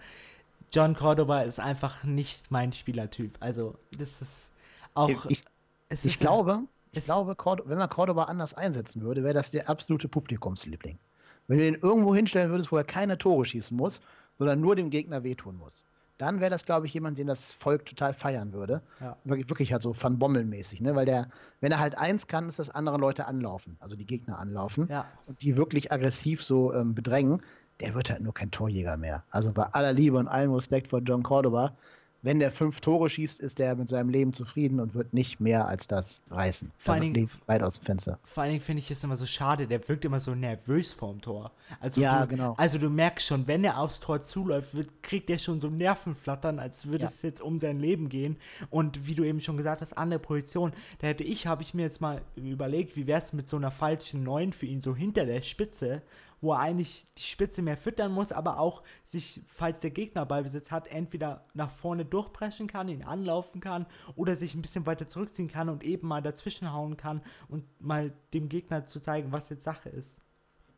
[0.73, 3.37] John Cordoba ist einfach nicht mein Spielertyp.
[3.41, 4.51] Also das ist
[4.95, 5.27] auch.
[5.27, 5.45] Ich,
[5.91, 10.09] ich ist glaube, ich glaube, wenn man Cordoba anders einsetzen würde, wäre das der absolute
[10.09, 10.99] Publikumsliebling.
[11.47, 14.01] Wenn du ihn irgendwo hinstellen würdest, wo er keine Tore schießen muss,
[14.39, 15.85] sondern nur dem Gegner wehtun muss
[16.23, 18.81] dann wäre das, glaube ich, jemand, den das Volk total feiern würde.
[19.01, 19.17] Ja.
[19.25, 20.95] Wirklich, wirklich halt so Van Bommel-mäßig, ne?
[20.95, 21.27] Weil der,
[21.61, 25.05] wenn er halt eins kann, ist das andere Leute anlaufen, also die Gegner anlaufen ja.
[25.27, 27.43] und die wirklich aggressiv so ähm, bedrängen.
[27.81, 29.25] Der wird halt nur kein Torjäger mehr.
[29.31, 31.77] Also bei aller Liebe und allem Respekt vor John Cordoba,
[32.23, 35.67] wenn der fünf Tore schießt, ist der mit seinem Leben zufrieden und wird nicht mehr
[35.67, 36.71] als das reißen.
[36.79, 38.19] Vor allen Dingen, weit aus dem Fenster.
[38.25, 41.21] Vor allen Dingen finde ich es immer so schade, der wirkt immer so nervös vorm
[41.21, 41.51] Tor.
[41.81, 42.55] Also ja, du, genau.
[42.57, 46.59] Also du merkst schon, wenn er aufs Tor zuläuft, wird, kriegt er schon so Nervenflattern,
[46.59, 47.09] als würde ja.
[47.09, 48.37] es jetzt um sein Leben gehen.
[48.71, 51.75] Und wie du eben schon gesagt hast, an der Position, da hätte ich, habe ich
[51.75, 54.95] mir jetzt mal überlegt, wie wäre es mit so einer falschen Neun für ihn, so
[54.95, 56.03] hinter der Spitze
[56.43, 60.71] wo er eigentlich die Spitze mehr füttern muss, aber auch sich, falls der Gegner Ballbesitz
[60.71, 65.49] hat, entweder nach vorne durchpreschen kann, ihn anlaufen kann oder sich ein bisschen weiter zurückziehen
[65.49, 69.63] kann und eben mal dazwischen hauen kann und mal dem Gegner zu zeigen, was jetzt
[69.63, 70.19] Sache ist.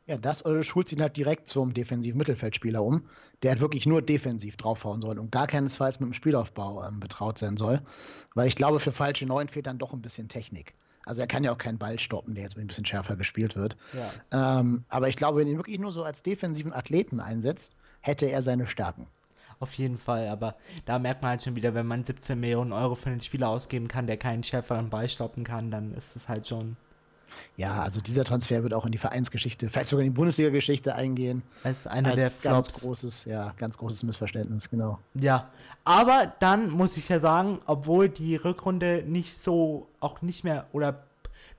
[0.07, 3.09] Ja, das oder du schulst ihn halt direkt zum defensiven Mittelfeldspieler um,
[3.43, 7.39] der halt wirklich nur defensiv draufhauen soll und gar keinesfalls mit dem Spielaufbau ähm, betraut
[7.39, 7.81] sein soll.
[8.35, 10.75] Weil ich glaube, für falsche Neun fehlt dann doch ein bisschen Technik.
[11.07, 13.77] Also er kann ja auch keinen Ball stoppen, der jetzt ein bisschen schärfer gespielt wird.
[13.93, 14.61] Ja.
[14.61, 18.43] Ähm, aber ich glaube, wenn ihn wirklich nur so als defensiven Athleten einsetzt, hätte er
[18.43, 19.07] seine Stärken.
[19.61, 22.95] Auf jeden Fall, aber da merkt man halt schon wieder, wenn man 17 Millionen Euro
[22.95, 26.49] für einen Spieler ausgeben kann, der keinen schärferen Ball stoppen kann, dann ist es halt
[26.49, 26.77] schon.
[27.57, 31.43] Ja, also dieser Transfer wird auch in die Vereinsgeschichte, vielleicht sogar in die Bundesliga-Geschichte eingehen.
[31.63, 32.69] Als einer als der Flops.
[32.69, 34.99] Ganz großes, ja, ganz großes Missverständnis, genau.
[35.15, 35.51] Ja,
[35.85, 41.05] aber dann muss ich ja sagen, obwohl die Rückrunde nicht so, auch nicht mehr oder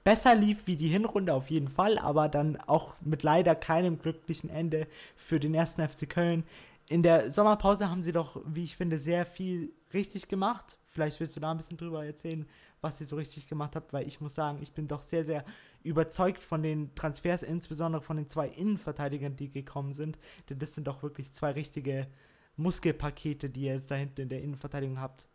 [0.03, 4.49] besser lief wie die Hinrunde auf jeden Fall, aber dann auch mit leider keinem glücklichen
[4.49, 6.43] Ende für den ersten FC Köln.
[6.87, 10.77] In der Sommerpause haben sie doch, wie ich finde, sehr viel richtig gemacht.
[10.95, 12.47] Vielleicht willst du da ein bisschen drüber erzählen,
[12.79, 15.43] was ihr so richtig gemacht habt, weil ich muss sagen, ich bin doch sehr, sehr
[15.83, 20.17] überzeugt von den Transfers, insbesondere von den zwei Innenverteidigern, die gekommen sind.
[20.49, 22.07] Denn das sind doch wirklich zwei richtige
[22.55, 25.27] Muskelpakete, die ihr jetzt da hinten in der Innenverteidigung habt.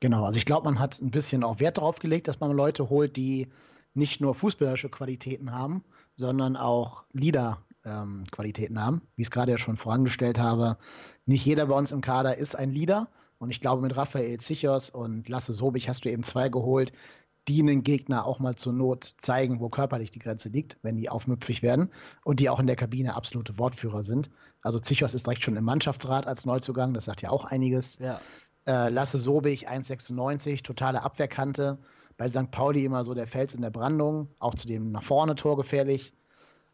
[0.00, 2.88] Genau, also ich glaube, man hat ein bisschen auch Wert darauf gelegt, dass man Leute
[2.88, 3.48] holt, die
[3.92, 5.84] nicht nur fußballerische Qualitäten haben,
[6.16, 9.02] sondern auch Leader-Qualitäten ähm, haben.
[9.16, 10.78] Wie ich es gerade ja schon vorangestellt habe,
[11.26, 13.10] nicht jeder bei uns im Kader ist ein Leader.
[13.38, 16.92] Und ich glaube, mit Raphael Zichos und Lasse Sobich hast du eben zwei geholt,
[17.48, 21.10] die einen Gegner auch mal zur Not zeigen, wo körperlich die Grenze liegt, wenn die
[21.10, 21.90] aufmüpfig werden
[22.24, 24.30] und die auch in der Kabine absolute Wortführer sind.
[24.62, 27.98] Also Zichos ist direkt schon im Mannschaftsrat als Neuzugang, das sagt ja auch einiges.
[27.98, 28.20] Ja.
[28.66, 31.78] Äh, Lasse Sobich 1,96, totale Abwehrkante.
[32.16, 32.50] Bei St.
[32.50, 36.14] Pauli immer so der Fels in der Brandung, auch zu dem nach vorne Tor gefährlich.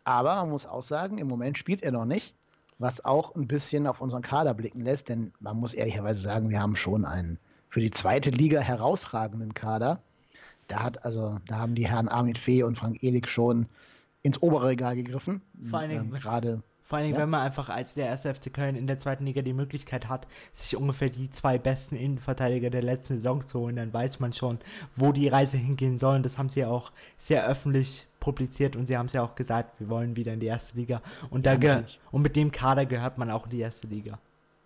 [0.04, 2.34] Aber man muss auch sagen, im Moment spielt er noch nicht
[2.80, 6.60] was auch ein bisschen auf unseren Kader blicken lässt, denn man muss ehrlicherweise sagen, wir
[6.60, 7.38] haben schon einen
[7.68, 10.02] für die zweite Liga herausragenden Kader.
[10.66, 13.66] Da hat also, da haben die Herren Armin Fee und Frank Ehlig schon
[14.22, 15.42] ins obere Regal gegriffen.
[15.68, 16.62] Vor allen Dingen ähm, gerade.
[16.90, 17.22] Vor allen Dingen, ja?
[17.22, 20.26] wenn man einfach als der erste FC Köln in der zweiten Liga die Möglichkeit hat,
[20.52, 24.58] sich ungefähr die zwei besten Innenverteidiger der letzten Saison zu holen, dann weiß man schon,
[24.96, 26.16] wo die Reise hingehen soll.
[26.16, 29.36] Und das haben sie ja auch sehr öffentlich publiziert und sie haben es ja auch
[29.36, 31.00] gesagt, wir wollen wieder in die erste Liga.
[31.30, 34.18] Und, da ja, und mit dem Kader gehört man auch in die erste Liga.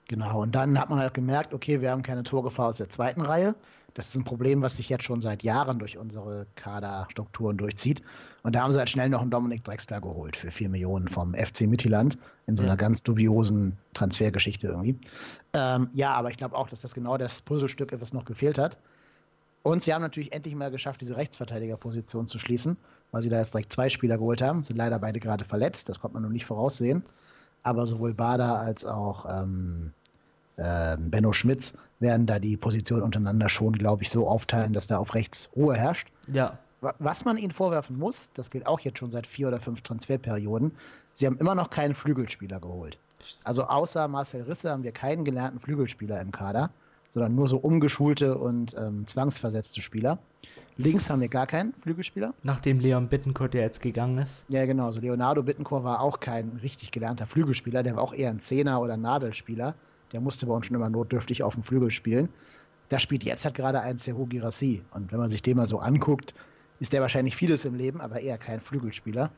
[0.08, 3.20] Genau, und dann hat man halt gemerkt, okay, wir haben keine Torgefahr aus der zweiten
[3.20, 3.54] Reihe.
[3.94, 8.02] Das ist ein Problem, was sich jetzt schon seit Jahren durch unsere Kaderstrukturen durchzieht.
[8.42, 11.34] Und da haben sie halt schnell noch einen Dominik Drexler geholt für 4 Millionen vom
[11.34, 12.76] FC Mittelland in so einer ja.
[12.76, 14.98] ganz dubiosen Transfergeschichte irgendwie.
[15.52, 18.58] Ähm, ja, aber ich glaube auch, dass das genau das Puzzlestück ist, was noch gefehlt
[18.58, 18.78] hat.
[19.62, 22.76] Und sie haben natürlich endlich mal geschafft, diese Rechtsverteidigerposition zu schließen
[23.14, 24.64] weil sie da jetzt direkt zwei Spieler geholt haben.
[24.64, 27.04] Sind leider beide gerade verletzt, das konnte man noch nicht voraussehen.
[27.62, 29.92] Aber sowohl Bader als auch ähm,
[30.56, 34.98] äh, Benno Schmitz werden da die Position untereinander schon, glaube ich, so aufteilen, dass da
[34.98, 36.08] auf rechts Ruhe herrscht.
[36.32, 36.58] Ja.
[36.98, 40.72] Was man ihnen vorwerfen muss, das gilt auch jetzt schon seit vier oder fünf Transferperioden,
[41.14, 42.98] sie haben immer noch keinen Flügelspieler geholt.
[43.42, 46.70] Also außer Marcel Risse haben wir keinen gelernten Flügelspieler im Kader,
[47.08, 50.18] sondern nur so umgeschulte und ähm, zwangsversetzte Spieler.
[50.76, 52.34] Links haben wir gar keinen Flügelspieler.
[52.42, 54.44] Nachdem Leon Bittencourt ja jetzt gegangen ist.
[54.48, 54.90] Ja, genau.
[54.90, 57.82] So Leonardo Bittencourt war auch kein richtig gelernter Flügelspieler.
[57.82, 59.74] Der war auch eher ein Zehner- oder Nadelspieler.
[60.12, 62.28] Der musste bei uns schon immer notdürftig auf dem Flügel spielen.
[62.88, 64.82] Da spielt jetzt halt gerade ein Sehu Girassi.
[64.92, 66.34] Und wenn man sich den mal so anguckt,
[66.80, 69.30] ist der wahrscheinlich vieles im Leben, aber eher kein Flügelspieler.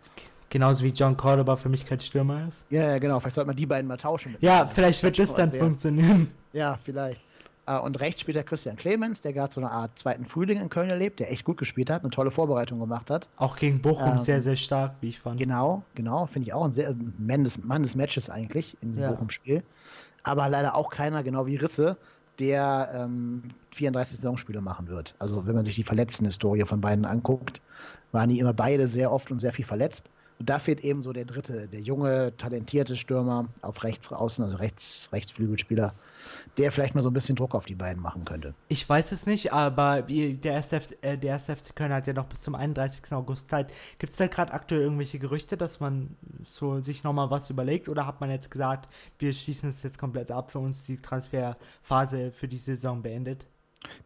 [0.49, 2.65] Genauso wie John Cordoba für mich kein Stürmer ist.
[2.71, 3.19] Ja, ja genau.
[3.21, 4.37] Vielleicht sollte man die beiden mal tauschen.
[4.41, 6.29] ja, vielleicht wird das dann funktionieren.
[6.53, 7.21] Ja, vielleicht.
[7.67, 10.69] Äh, und rechts spielt der Christian Clemens, der gerade so eine Art zweiten Frühling in
[10.69, 13.29] Köln erlebt, der echt gut gespielt hat, eine tolle Vorbereitung gemacht hat.
[13.37, 15.39] Auch gegen Bochum ähm, sehr, sehr stark, wie ich fand.
[15.39, 16.27] Genau, genau.
[16.27, 19.11] Finde ich auch ein sehr Mann des, Mann des Matches eigentlich in diesem ja.
[19.11, 19.63] Bochum-Spiel.
[20.27, 21.97] Aber leider auch keiner, genau wie Risse,
[22.41, 23.45] der ähm,
[23.77, 25.15] 34 Saisonspiele machen wird.
[25.21, 27.61] Also wenn man sich die Verletzten-Historie von beiden anguckt,
[28.11, 30.07] waren die immer beide sehr oft und sehr viel verletzt.
[30.39, 34.59] Und da fehlt eben so der dritte, der junge, talentierte Stürmer auf rechts außen, also
[34.59, 35.95] rechts, Rechtsflügelspieler,
[36.59, 38.55] der vielleicht mal so ein bisschen Druck auf die beiden machen könnte.
[38.69, 42.13] Ich weiß es nicht, aber der erste, FC, äh, der erste FC Köln hat ja
[42.13, 43.13] noch bis zum 31.
[43.13, 43.73] August Zeit.
[43.99, 48.07] Gibt es da gerade aktuell irgendwelche Gerüchte, dass man so sich nochmal was überlegt oder
[48.07, 52.49] hat man jetzt gesagt, wir schließen es jetzt komplett ab, für uns die Transferphase für
[52.49, 53.47] die Saison beendet?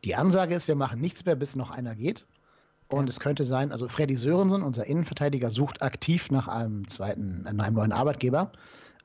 [0.04, 2.24] Die Ansage ist, wir machen nichts mehr, bis noch einer geht.
[2.90, 7.66] Und es könnte sein, also Freddy Sörensen, unser Innenverteidiger, sucht aktiv nach einem zweiten, nach
[7.66, 8.50] einem neuen Arbeitgeber.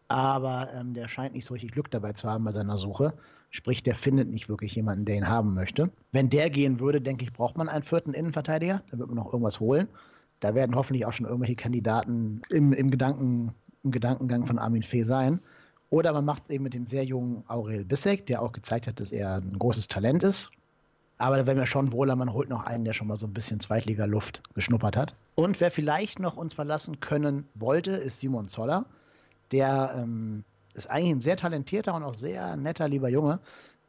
[0.08, 3.14] Aber ähm, der scheint nicht so richtig Glück dabei zu haben bei seiner Suche.
[3.52, 5.92] Sprich, der findet nicht wirklich jemanden, der ihn haben möchte.
[6.12, 8.82] Wenn der gehen würde, denke ich, braucht man einen vierten Innenverteidiger.
[8.90, 9.88] Da wird man noch irgendwas holen.
[10.40, 15.04] Da werden hoffentlich auch schon irgendwelche Kandidaten im, im, Gedanken, im Gedankengang von Armin Fee
[15.04, 15.42] sein.
[15.90, 19.00] Oder man macht es eben mit dem sehr jungen Aurel Bissek, der auch gezeigt hat,
[19.00, 20.52] dass er ein großes Talent ist.
[21.18, 23.34] Aber da wäre mir schon wohler, man holt noch einen, der schon mal so ein
[23.34, 25.16] bisschen Zweitliga-Luft geschnuppert hat.
[25.36, 28.86] Und wer vielleicht noch uns verlassen können wollte, ist Simon Zoller.
[29.52, 30.44] Der ähm,
[30.74, 33.40] ist eigentlich ein sehr talentierter und auch sehr netter, lieber Junge,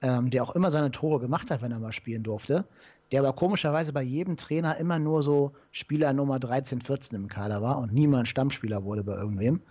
[0.02, 2.64] ähm, der auch immer seine Tore gemacht hat, wenn er mal spielen durfte.
[3.12, 7.62] Der aber komischerweise bei jedem Trainer immer nur so Spieler Nummer 13, 14 im Kader
[7.62, 9.62] war und niemals Stammspieler wurde bei irgendwem.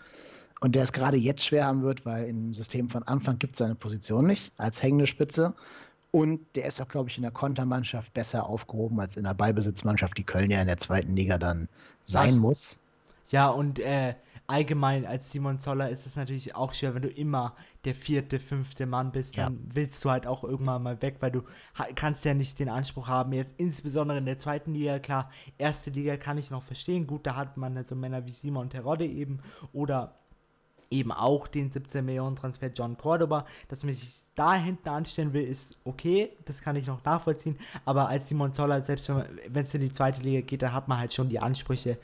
[0.62, 3.60] Und der es gerade jetzt schwer haben wird, weil im System von Anfang gibt es
[3.60, 5.54] seine Position nicht als hängende Spitze.
[6.16, 10.18] Und der ist auch, glaube ich, in der Kontermannschaft besser aufgehoben als in der Ballbesitzmannschaft,
[10.18, 11.68] die Köln ja in der zweiten Liga dann
[12.06, 12.80] sein muss.
[13.28, 14.16] Ja, und äh,
[14.48, 17.54] allgemein als Simon Zoller ist es natürlich auch schwer, wenn du immer
[17.84, 21.42] der vierte, fünfte Mann bist, dann willst du halt auch irgendwann mal weg, weil du
[21.96, 26.16] kannst ja nicht den Anspruch haben, jetzt insbesondere in der zweiten Liga, klar, erste Liga
[26.16, 29.42] kann ich noch verstehen, gut, da hat man halt so Männer wie Simon Terodde eben
[29.74, 30.18] oder
[30.90, 35.44] eben auch den 17 Millionen Transfer John Cordoba, dass man sich da hinten anstellen will,
[35.46, 39.82] ist okay, das kann ich noch nachvollziehen, aber als Simon Zoller, selbst wenn es in
[39.82, 41.98] die zweite Liga geht, dann hat man halt schon die Ansprüche,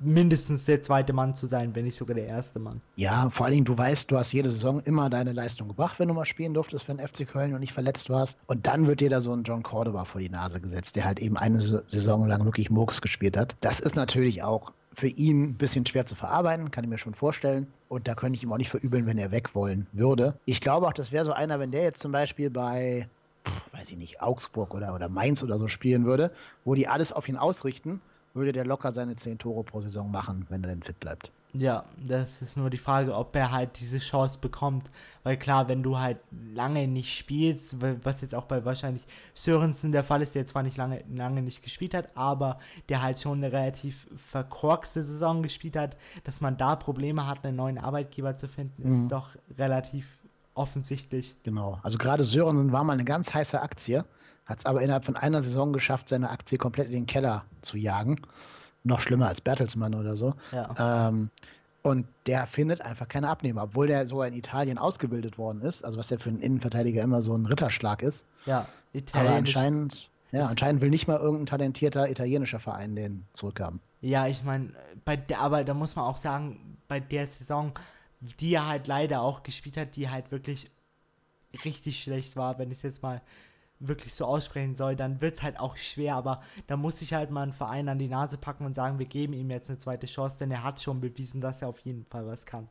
[0.00, 2.80] mindestens der zweite Mann zu sein, wenn nicht sogar der erste Mann.
[2.96, 6.08] Ja, vor allen Dingen, du weißt, du hast jede Saison immer deine Leistung gebracht, wenn
[6.08, 8.38] du mal spielen durftest für den FC Köln und nicht verletzt warst.
[8.46, 11.20] Und dann wird dir da so ein John Cordoba vor die Nase gesetzt, der halt
[11.20, 13.54] eben eine Sa- Saison lang wirklich Murks gespielt hat.
[13.60, 17.14] Das ist natürlich auch für ihn ein bisschen schwer zu verarbeiten, kann ich mir schon
[17.14, 17.66] vorstellen.
[17.88, 20.34] Und da könnte ich ihm auch nicht verübeln, wenn er weg wollen würde.
[20.44, 23.08] Ich glaube auch, das wäre so einer, wenn der jetzt zum Beispiel bei,
[23.72, 26.30] weiß ich nicht, Augsburg oder, oder Mainz oder so spielen würde,
[26.64, 28.00] wo die alles auf ihn ausrichten,
[28.34, 31.30] würde der locker seine 10 Tore pro Saison machen, wenn er denn fit bleibt.
[31.54, 34.90] Ja, das ist nur die Frage, ob er halt diese Chance bekommt.
[35.22, 36.16] Weil klar, wenn du halt
[36.54, 40.62] lange nicht spielst, wa- was jetzt auch bei wahrscheinlich Sörensen der Fall ist, der zwar
[40.62, 42.56] nicht lange, lange nicht gespielt hat, aber
[42.88, 47.56] der halt schon eine relativ verkorkste Saison gespielt hat, dass man da Probleme hat, einen
[47.56, 49.02] neuen Arbeitgeber zu finden, Mhm.
[49.04, 49.28] ist doch
[49.58, 50.06] relativ
[50.54, 51.36] offensichtlich.
[51.42, 51.78] Genau.
[51.82, 54.04] Also gerade Sörensen war mal eine ganz heiße Aktie,
[54.46, 57.76] hat es aber innerhalb von einer Saison geschafft, seine Aktie komplett in den Keller zu
[57.76, 58.20] jagen.
[58.84, 60.34] Noch schlimmer als Bertelsmann oder so.
[60.50, 61.08] Ja.
[61.08, 61.30] Ähm,
[61.82, 65.84] und der findet einfach keine Abnehmer, obwohl der sogar in Italien ausgebildet worden ist.
[65.84, 68.24] Also was ja für einen Innenverteidiger immer so ein Ritterschlag ist.
[68.46, 69.56] ja, Aber Italienisch.
[69.56, 73.80] anscheinend, ja, anscheinend will nicht mal irgendein talentierter italienischer Verein den zurückhaben.
[74.00, 74.70] Ja, ich meine,
[75.04, 77.72] bei der, aber da muss man auch sagen, bei der Saison,
[78.40, 80.70] die er halt leider auch gespielt hat, die halt wirklich
[81.64, 83.20] richtig schlecht war, wenn ich es jetzt mal
[83.88, 87.30] wirklich so aussprechen soll, dann wird es halt auch schwer, aber da muss sich halt
[87.30, 90.06] mal ein Verein an die Nase packen und sagen, wir geben ihm jetzt eine zweite
[90.06, 92.68] Chance, denn er hat schon bewiesen, dass er auf jeden Fall was kann.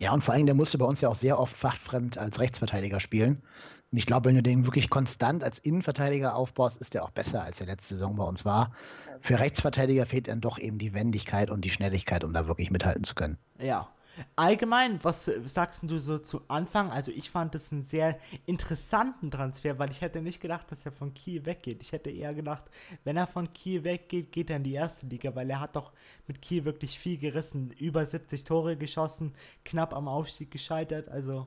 [0.00, 3.00] Ja, und vor allem, der musste bei uns ja auch sehr oft fachfremd als Rechtsverteidiger
[3.00, 3.42] spielen.
[3.90, 7.42] Und ich glaube, wenn du den wirklich konstant als Innenverteidiger aufbaust, ist der auch besser,
[7.42, 8.72] als er letzte Saison bei uns war.
[9.20, 13.02] Für Rechtsverteidiger fehlt dann doch eben die Wendigkeit und die Schnelligkeit, um da wirklich mithalten
[13.04, 13.38] zu können.
[13.58, 13.88] Ja.
[14.36, 16.92] Allgemein, was sagst du so zu Anfang?
[16.92, 20.92] Also ich fand das einen sehr interessanten Transfer, weil ich hätte nicht gedacht, dass er
[20.92, 21.82] von Kiel weggeht.
[21.82, 22.64] Ich hätte eher gedacht,
[23.04, 25.92] wenn er von Kiel weggeht, geht er in die erste Liga, weil er hat doch
[26.26, 27.70] mit Kiel wirklich viel gerissen.
[27.78, 31.46] Über 70 Tore geschossen, knapp am Aufstieg gescheitert, also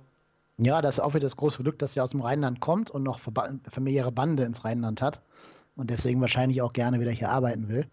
[0.58, 3.04] Ja, das ist auch wieder das große Glück, dass er aus dem Rheinland kommt und
[3.04, 3.20] noch
[3.70, 5.22] familiäre Bande ins Rheinland hat
[5.76, 7.88] und deswegen wahrscheinlich auch gerne wieder hier arbeiten will.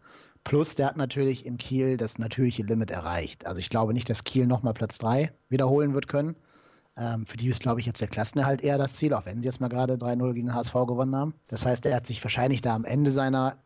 [0.49, 3.47] Plus, der hat natürlich in Kiel das natürliche Limit erreicht.
[3.47, 6.37] Also ich glaube nicht, dass Kiel nochmal Platz 3 wiederholen wird können.
[6.97, 9.47] Ähm, für die ist, glaube ich, jetzt der Klassenerhalt eher das Ziel, auch wenn sie
[9.47, 11.35] jetzt mal gerade 3-0 gegen den HSV gewonnen haben.
[11.49, 13.59] Das heißt, er hat sich wahrscheinlich da am Ende seiner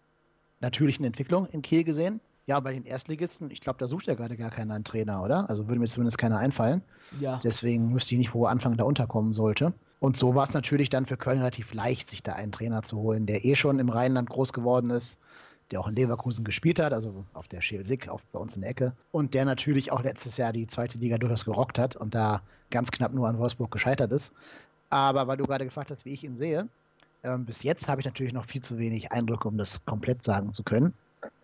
[0.59, 2.21] natürlichen Entwicklung in Kiel gesehen.
[2.47, 5.49] Ja, bei den Erstligisten, ich glaube, da sucht er gerade gar keiner einen Trainer, oder?
[5.49, 6.83] Also würde mir zumindest keiner einfallen.
[7.21, 7.39] ja.
[7.45, 9.73] Deswegen wüsste ich nicht, wo er Anfang da unterkommen sollte.
[10.01, 12.99] Und so war es natürlich dann für Köln relativ leicht, sich da einen Trainer zu
[12.99, 15.17] holen, der eh schon im Rheinland groß geworden ist,
[15.73, 18.71] der auch in Leverkusen gespielt hat, also auf der Schelsig, auch bei uns in der
[18.71, 18.93] Ecke.
[19.11, 22.91] Und der natürlich auch letztes Jahr die zweite Liga durchaus gerockt hat und da ganz
[22.91, 24.33] knapp nur an Wolfsburg gescheitert ist.
[24.91, 26.69] Aber weil du gerade gefragt hast, wie ich ihn sehe,
[27.25, 30.53] ähm, bis jetzt habe ich natürlich noch viel zu wenig Eindrücke, um das komplett sagen
[30.53, 30.93] zu können.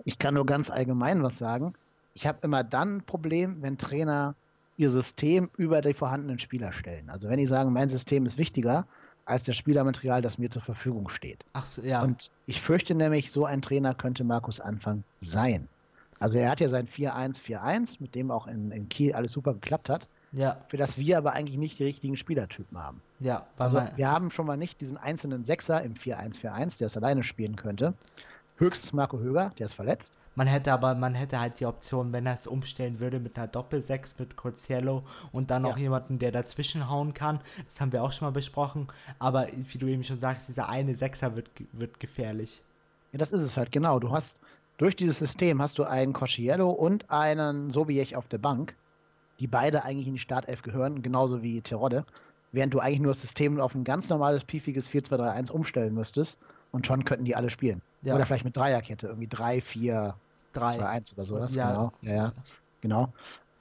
[0.05, 1.75] Ich kann nur ganz allgemein was sagen.
[2.15, 4.35] Ich habe immer dann ein Problem, wenn Trainer
[4.77, 7.11] ihr System über die vorhandenen Spieler stellen.
[7.11, 8.87] Also wenn die sagen, mein System ist wichtiger
[9.29, 11.45] als das Spielermaterial, das mir zur Verfügung steht.
[11.53, 12.03] Ach so, ja.
[12.03, 15.69] Und ich fürchte nämlich, so ein Trainer könnte Markus Anfang sein.
[16.19, 19.89] Also er hat ja sein 4-1-4-1, mit dem auch in, in Kiel alles super geklappt
[19.89, 23.01] hat, ja, für das wir aber eigentlich nicht die richtigen Spielertypen haben.
[23.21, 23.47] ja.
[23.57, 27.57] Also wir haben schon mal nicht diesen einzelnen Sechser im 4-1-4-1, der es alleine spielen
[27.57, 27.95] könnte.
[28.61, 30.15] Höchstens Marco Höger, der ist verletzt.
[30.35, 33.47] Man hätte aber, man hätte halt die Option, wenn er es umstellen würde mit einer
[33.47, 35.83] Doppel-6 mit Coziello und dann noch Ja.
[35.85, 37.41] jemanden, der dazwischen hauen kann.
[37.67, 38.89] Das haben wir auch schon mal besprochen.
[39.21, 42.65] Aber wie du eben schon sagst, dieser eine Sechser wird, wird gefährlich.
[43.13, 44.01] Ja, das ist es halt, genau.
[44.01, 44.39] Du hast
[44.77, 48.75] durch dieses System hast du einen Cosciello und einen Sobiech auf der Bank,
[49.39, 52.05] die beide eigentlich in die Startelf gehören, genauso wie Terodde,
[52.51, 56.41] während du eigentlich nur das System auf ein ganz normales, piefiges 4-2-3-1 umstellen müsstest
[56.73, 57.83] und schon könnten die alle spielen.
[58.03, 58.15] Ja.
[58.15, 60.15] Oder vielleicht mit Dreierkette, irgendwie 3, 4,
[60.53, 60.71] Drei.
[60.71, 61.71] 2-1 oder sowas, Ja.
[61.71, 61.93] genau.
[62.03, 62.33] Ja, ja,
[62.81, 63.13] genau.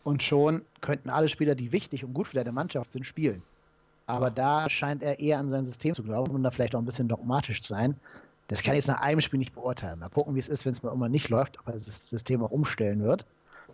[0.04, 3.44] Und schon könnten alle Spieler, die wichtig und gut für deine Mannschaft sind, spielen.
[4.06, 6.86] Aber da scheint er eher an sein System zu glauben und da vielleicht auch ein
[6.86, 8.00] bisschen dogmatisch zu sein.
[8.48, 10.00] Das kann ich jetzt nach einem Spiel nicht beurteilen.
[10.00, 12.42] Mal gucken, wie es ist, wenn es mal immer nicht läuft, ob er das System
[12.42, 13.26] auch umstellen wird.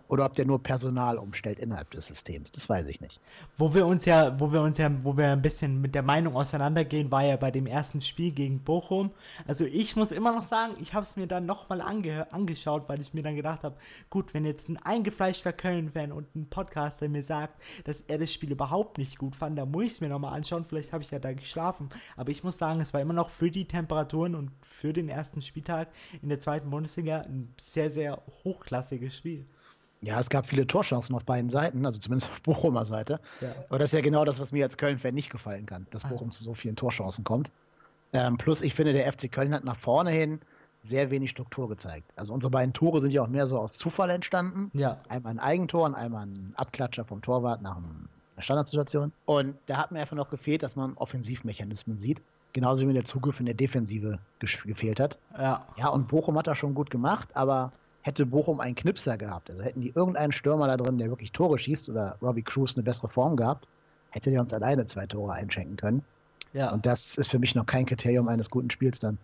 [0.08, 2.52] Oder ob der nur Personal umstellt innerhalb des Systems.
[2.52, 3.20] Das weiß ich nicht.
[3.58, 6.36] Wo wir uns ja, wo wir uns ja, wo wir ein bisschen mit der Meinung
[6.36, 9.12] auseinandergehen, war ja bei dem ersten Spiel gegen Bochum.
[9.48, 13.02] Also ich muss immer noch sagen, ich habe es mir dann nochmal ange angeschaut, weil
[13.02, 13.76] ich mir dann gedacht habe,
[14.10, 18.52] gut, wenn jetzt ein eingefleischter Köln-Fan und ein Podcaster mir sagt, dass er das Spiel
[18.52, 20.66] überhaupt nicht gut fand, dann muss ich es mir nochmal anschauen.
[20.66, 21.90] Vielleicht habe ich ja da geschlafen.
[22.18, 25.42] Aber ich muss sagen, es war immer noch für die Temperaturen und für den ersten
[25.42, 25.90] Spieltag
[26.22, 29.46] in der zweiten Bundesliga ein sehr, sehr hochklassiges Spiel.
[30.04, 33.20] Ja, es gab viele Torchancen auf beiden Seiten, also zumindest auf Bochumer Seite.
[33.40, 33.56] Ja.
[33.70, 36.10] Aber das ist ja genau das, was mir als Köln-Fan nicht gefallen kann, dass ah.
[36.10, 37.52] Bochum zu so vielen Torchancen kommt.
[38.12, 40.40] Ähm, plus, ich finde, der FC Köln hat nach vorne hin
[40.84, 42.12] sehr wenig Struktur gezeigt.
[42.16, 44.70] Also unsere beiden Tore sind ja auch mehr so aus Zufall entstanden.
[44.74, 45.00] Ja.
[45.08, 47.88] Einmal ein Eigentor und einmal ein Abklatscher vom Torwart nach einer
[48.40, 49.14] Standardsituation.
[49.26, 52.22] Und da hat mir einfach noch gefehlt, dass man Offensivmechanismen sieht.
[52.52, 55.18] Genauso wie mir der Zugriff in der Defensive gefehlt hat.
[55.38, 55.66] Ja.
[55.78, 57.72] Ja, und Bochum hat das schon gut gemacht, aber
[58.04, 61.58] hätte Bochum einen Knipser gehabt, also hätten die irgendeinen Stürmer da drin, der wirklich Tore
[61.58, 63.68] schießt oder Robbie Cruz eine bessere Form gehabt,
[64.12, 66.04] hätte der uns alleine zwei Tore einschenken können.
[66.52, 66.72] Ja.
[66.72, 69.18] Und das ist für mich noch kein Kriterium eines guten Spiels dann.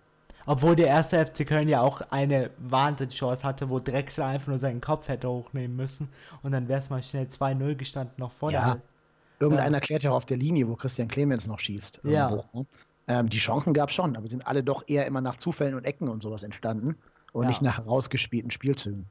[0.46, 4.82] Obwohl der erste FC Köln ja auch eine Wahnsinnschance hatte, wo Drexler einfach nur seinen
[4.82, 6.10] Kopf hätte hochnehmen müssen
[6.42, 8.74] und dann wäre es mal schnell 2-0 gestanden noch vor ja.
[8.74, 8.82] der
[9.42, 9.80] Irgendeiner ja.
[9.80, 12.02] klärt ja auch auf der Linie, wo Christian Clemens noch schießt.
[12.04, 12.44] Ja.
[13.08, 15.86] Ähm, die Chancen gab es schon, aber sind alle doch eher immer nach Zufällen und
[15.86, 16.96] Ecken und sowas entstanden
[17.34, 17.50] und ja.
[17.50, 19.06] nicht nach herausgespielten Spielzügen.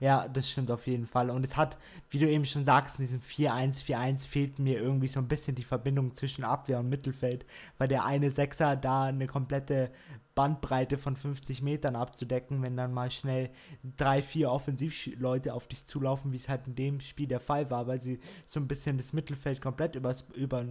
[0.00, 1.30] Ja, das stimmt auf jeden Fall.
[1.30, 1.76] Und es hat,
[2.10, 5.64] wie du eben schon sagst, in diesem 4-1-4-1 fehlt mir irgendwie so ein bisschen die
[5.64, 7.46] Verbindung zwischen Abwehr und Mittelfeld,
[7.78, 9.90] weil der eine Sechser da eine komplette
[10.34, 13.50] Bandbreite von 50 Metern abzudecken, wenn dann mal schnell
[13.96, 17.88] drei, vier Offensivleute auf dich zulaufen, wie es halt in dem Spiel der Fall war,
[17.88, 20.64] weil sie so ein bisschen das Mittelfeld komplett übers, über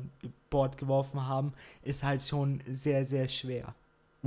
[0.49, 3.75] Bord geworfen haben, ist halt schon sehr, sehr schwer.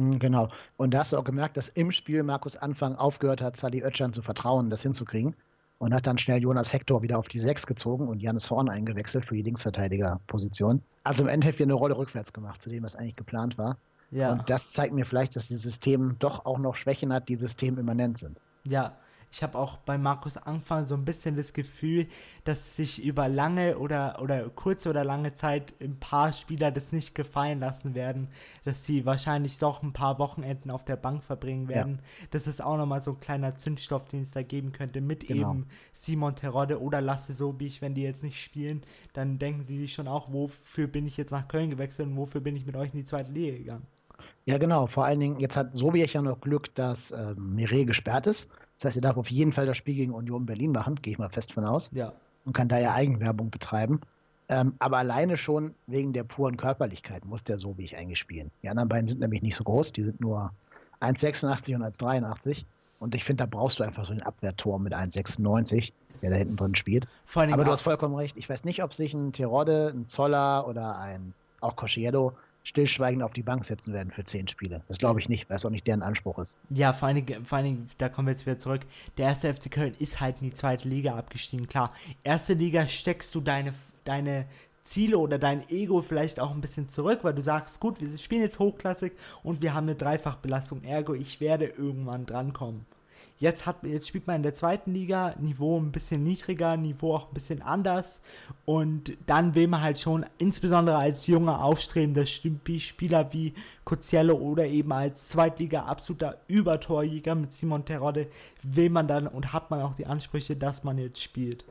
[0.01, 0.49] Mhm, genau.
[0.77, 4.13] Und da hast du auch gemerkt, dass im Spiel Markus Anfang aufgehört hat, Sally Oetschan
[4.13, 5.35] zu vertrauen, das hinzukriegen.
[5.79, 9.25] Und hat dann schnell Jonas Hector wieder auf die 6 gezogen und Janis Horn eingewechselt
[9.25, 10.83] für die Linksverteidigerposition.
[11.05, 13.79] Also im Endeffekt eine Rolle rückwärts gemacht, zu dem, was eigentlich geplant war.
[14.11, 14.33] Ja.
[14.33, 18.19] Und das zeigt mir vielleicht, dass dieses System doch auch noch Schwächen hat, die systemimmanent
[18.19, 18.39] sind.
[18.65, 18.93] Ja,
[19.33, 22.07] ich habe auch bei Markus Anfang so ein bisschen das Gefühl,
[22.45, 27.15] dass sich über lange oder, oder kurze oder lange Zeit ein paar Spieler das nicht
[27.15, 28.29] gefallen lassen werden,
[28.65, 32.01] dass sie wahrscheinlich doch ein paar Wochenenden auf der Bank verbringen werden.
[32.01, 32.27] Ja.
[32.33, 35.53] Das ist auch nochmal so ein kleiner Zündstoff, den es da geben könnte, mit genau.
[35.53, 39.93] eben Simon Terodde oder Lasse Sobich, wenn die jetzt nicht spielen, dann denken sie sich
[39.93, 42.93] schon auch, wofür bin ich jetzt nach Köln gewechselt und wofür bin ich mit euch
[42.93, 43.87] in die zweite Liga gegangen.
[44.45, 44.87] Ja, genau.
[44.87, 48.51] Vor allen Dingen, jetzt hat Sobich ja noch Glück, dass ähm, Mire gesperrt ist.
[48.81, 51.19] Das heißt, er darf auf jeden Fall das Spiel gegen Union Berlin machen, gehe ich
[51.19, 51.91] mal fest von aus.
[51.93, 52.15] Ja.
[52.47, 54.01] Und kann da ja Eigenwerbung betreiben.
[54.49, 58.51] Ähm, aber alleine schon wegen der puren Körperlichkeit muss der so wie ich eigentlich spielen.
[58.63, 60.53] Die anderen beiden sind nämlich nicht so groß, die sind nur
[61.03, 62.65] 1,86 und 1,83.
[63.01, 66.57] Und ich finde, da brauchst du einfach so einen Abwehrtor mit 1,96, der da hinten
[66.57, 67.07] drin spielt.
[67.35, 68.39] aber du hast vollkommen recht.
[68.39, 73.33] Ich weiß nicht, ob sich ein Terodde, ein Zoller oder ein auch Cosciello stillschweigend auf
[73.33, 74.83] die Bank setzen werden für zehn Spiele.
[74.89, 76.59] Das glaube ich nicht, weil es auch nicht deren Anspruch ist.
[76.71, 78.83] Ja, vor allen, Dingen, vor allen Dingen, da kommen wir jetzt wieder zurück.
[79.17, 81.69] Der erste FC Köln ist halt in die zweite Liga abgestiegen.
[81.69, 83.73] Klar, erste Liga steckst du deine,
[84.05, 84.47] deine
[84.85, 88.43] Ziele oder dein Ego vielleicht auch ein bisschen zurück, weil du sagst, gut, wir spielen
[88.43, 90.83] jetzt hochklassig und wir haben eine Dreifachbelastung.
[90.85, 92.87] Ergo, ich werde irgendwann drankommen.
[93.39, 97.29] Jetzt, hat, jetzt spielt man in der zweiten Liga, Niveau ein bisschen niedriger, Niveau auch
[97.29, 98.21] ein bisschen anders.
[98.67, 103.55] Und dann will man halt schon, insbesondere als junger, aufstrebender Spieler wie
[103.85, 108.29] Coziello oder eben als Zweitliga absoluter Übertorjäger mit Simon Terodde,
[108.63, 111.65] will man dann und hat man auch die Ansprüche, dass man jetzt spielt.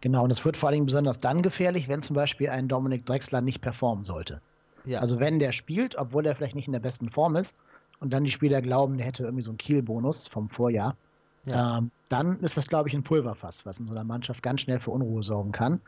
[0.00, 3.40] Genau, und es wird vor allem besonders dann gefährlich, wenn zum Beispiel ein Dominik Drexler
[3.40, 4.40] nicht performen sollte.
[4.84, 5.00] Ja.
[5.00, 7.56] Also wenn der spielt, obwohl er vielleicht nicht in der besten Form ist,
[8.00, 10.94] und dann die Spieler glauben, der hätte irgendwie so einen Kielbonus vom Vorjahr,
[11.48, 11.78] ja.
[11.78, 14.80] Ähm, dann ist das, glaube ich, ein Pulverfass, was in so einer Mannschaft ganz schnell
[14.80, 15.80] für Unruhe sorgen kann.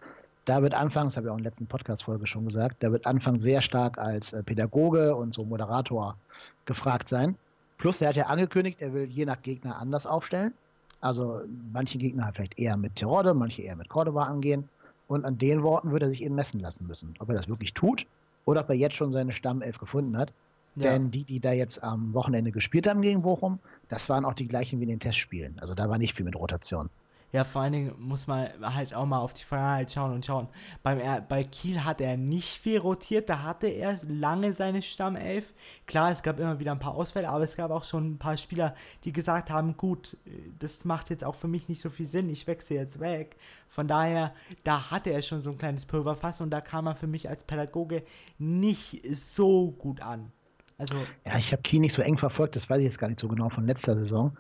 [0.44, 3.40] Da wird anfangs, habe ich auch in der letzten Podcast-Folge schon gesagt, da wird Anfang
[3.40, 6.16] sehr stark als äh, Pädagoge und so Moderator
[6.64, 7.36] gefragt sein.
[7.78, 10.52] Plus, er hat ja angekündigt, er will je nach Gegner anders aufstellen.
[11.00, 11.40] Also
[11.72, 14.68] manche Gegner halt vielleicht eher mit Terodde, manche eher mit Cordoba angehen.
[15.08, 17.14] Und an den Worten wird er sich eben messen lassen müssen.
[17.18, 18.06] Ob er das wirklich tut
[18.44, 20.32] oder ob er jetzt schon seine Stammelf gefunden hat.
[20.77, 20.93] Ja.
[20.93, 23.59] Denn die, die da jetzt am Wochenende gespielt haben gegen Bochum,
[23.89, 25.59] das waren auch die gleichen wie in den Testspielen.
[25.59, 26.91] Also da war nicht viel mit Rotation.
[27.33, 30.49] Ja, vor allen Dingen muss man halt auch mal auf die Vergangenheit schauen und schauen.
[30.83, 30.99] Beim,
[31.29, 35.55] bei Kiel hat er nicht viel rotiert, da hatte er lange seine Stammelf.
[35.87, 38.37] Klar, es gab immer wieder ein paar Ausfälle, aber es gab auch schon ein paar
[38.37, 40.16] Spieler, die gesagt haben, gut,
[40.59, 43.37] das macht jetzt auch für mich nicht so viel Sinn, ich wechsle jetzt weg.
[43.68, 47.07] Von daher, da hatte er schon so ein kleines Pulverfass und da kam er für
[47.07, 48.03] mich als Pädagoge
[48.39, 50.33] nicht so gut an.
[50.81, 53.20] Also, Ja, ich habe Kiel nicht so eng verfolgt, das weiß ich jetzt gar nicht
[53.20, 54.37] so genau von letzter Saison.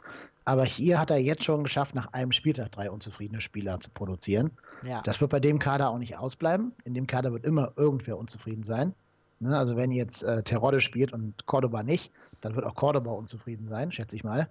[0.46, 4.50] Aber hier hat er jetzt schon geschafft, nach einem Spieltag drei unzufriedene Spieler zu produzieren.
[4.82, 5.02] ja.
[5.02, 6.72] Das wird bei dem Kader auch nicht ausbleiben.
[6.84, 8.94] In dem Kader wird immer irgendwer unzufrieden sein.
[9.38, 12.10] Ne, also wenn jetzt äh, Terodde spielt und Cordoba nicht,
[12.40, 14.48] dann wird auch Cordoba unzufrieden sein, schätze ich mal.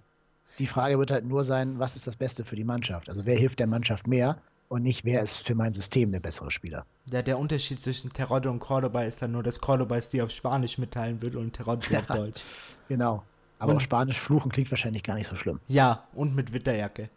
[0.58, 3.08] Die Frage wird halt nur sein, was ist das Beste für die Mannschaft?
[3.08, 4.36] Also wer hilft der Mannschaft mehr
[4.70, 6.86] und nicht, wer ist für mein System der bessere Spieler.
[7.06, 10.30] Der, der Unterschied zwischen Terodde und Cordoba ist dann nur, dass Cordoba es dir auf
[10.30, 12.14] Spanisch mitteilen wird und Terodde dir auf Ja.
[12.16, 12.42] Deutsch.
[12.88, 13.24] Genau.
[13.58, 15.58] Aber Und- auf Spanisch fluchen klingt wahrscheinlich gar nicht so schlimm.
[15.66, 17.10] Ja, und mit Witterjacke.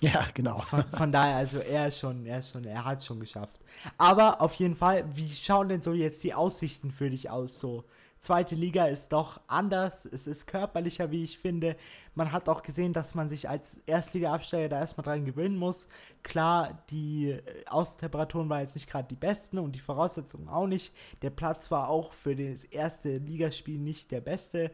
[0.00, 0.58] Ja, genau.
[0.62, 3.60] Von, von daher, also er ist schon, er ist schon, er hat schon geschafft.
[3.96, 7.60] Aber auf jeden Fall, wie schauen denn so jetzt die Aussichten für dich aus?
[7.60, 7.84] So,
[8.18, 11.76] zweite Liga ist doch anders, es ist körperlicher, wie ich finde.
[12.14, 15.86] Man hat auch gesehen, dass man sich als Erstliga-Absteiger da erstmal dran gewöhnen muss.
[16.22, 20.94] Klar, die äh, Außentemperaturen waren jetzt nicht gerade die besten und die Voraussetzungen auch nicht.
[21.22, 24.70] Der Platz war auch für das erste Ligaspiel nicht der beste.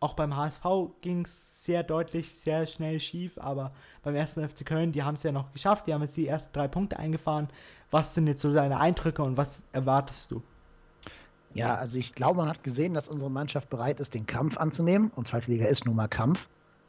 [0.00, 0.64] Auch beim HSV
[1.00, 3.70] ging es sehr deutlich, sehr schnell schief, aber
[4.02, 6.52] beim ersten FC Köln, die haben es ja noch geschafft, die haben jetzt die ersten
[6.52, 7.48] drei Punkte eingefahren.
[7.92, 10.42] Was sind jetzt so deine Eindrücke und was erwartest du?
[11.54, 15.10] Ja, also ich glaube, man hat gesehen, dass unsere Mannschaft bereit ist, den Kampf anzunehmen.
[15.14, 16.48] Und zweite Liga ist nun mal Kampf.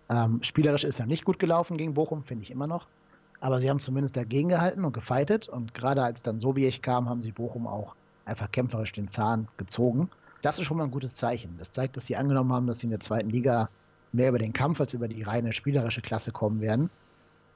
[0.09, 2.87] Ähm, spielerisch ist ja nicht gut gelaufen gegen Bochum, finde ich immer noch.
[3.39, 5.49] Aber sie haben zumindest dagegen gehalten und gefeitet.
[5.49, 7.95] Und gerade als dann Sobiech kam, haben sie Bochum auch
[8.25, 10.09] einfach kämpferisch den Zahn gezogen.
[10.41, 11.55] Das ist schon mal ein gutes Zeichen.
[11.57, 13.69] Das zeigt, dass sie angenommen haben, dass sie in der zweiten Liga
[14.13, 16.89] mehr über den Kampf als über die reine spielerische Klasse kommen werden.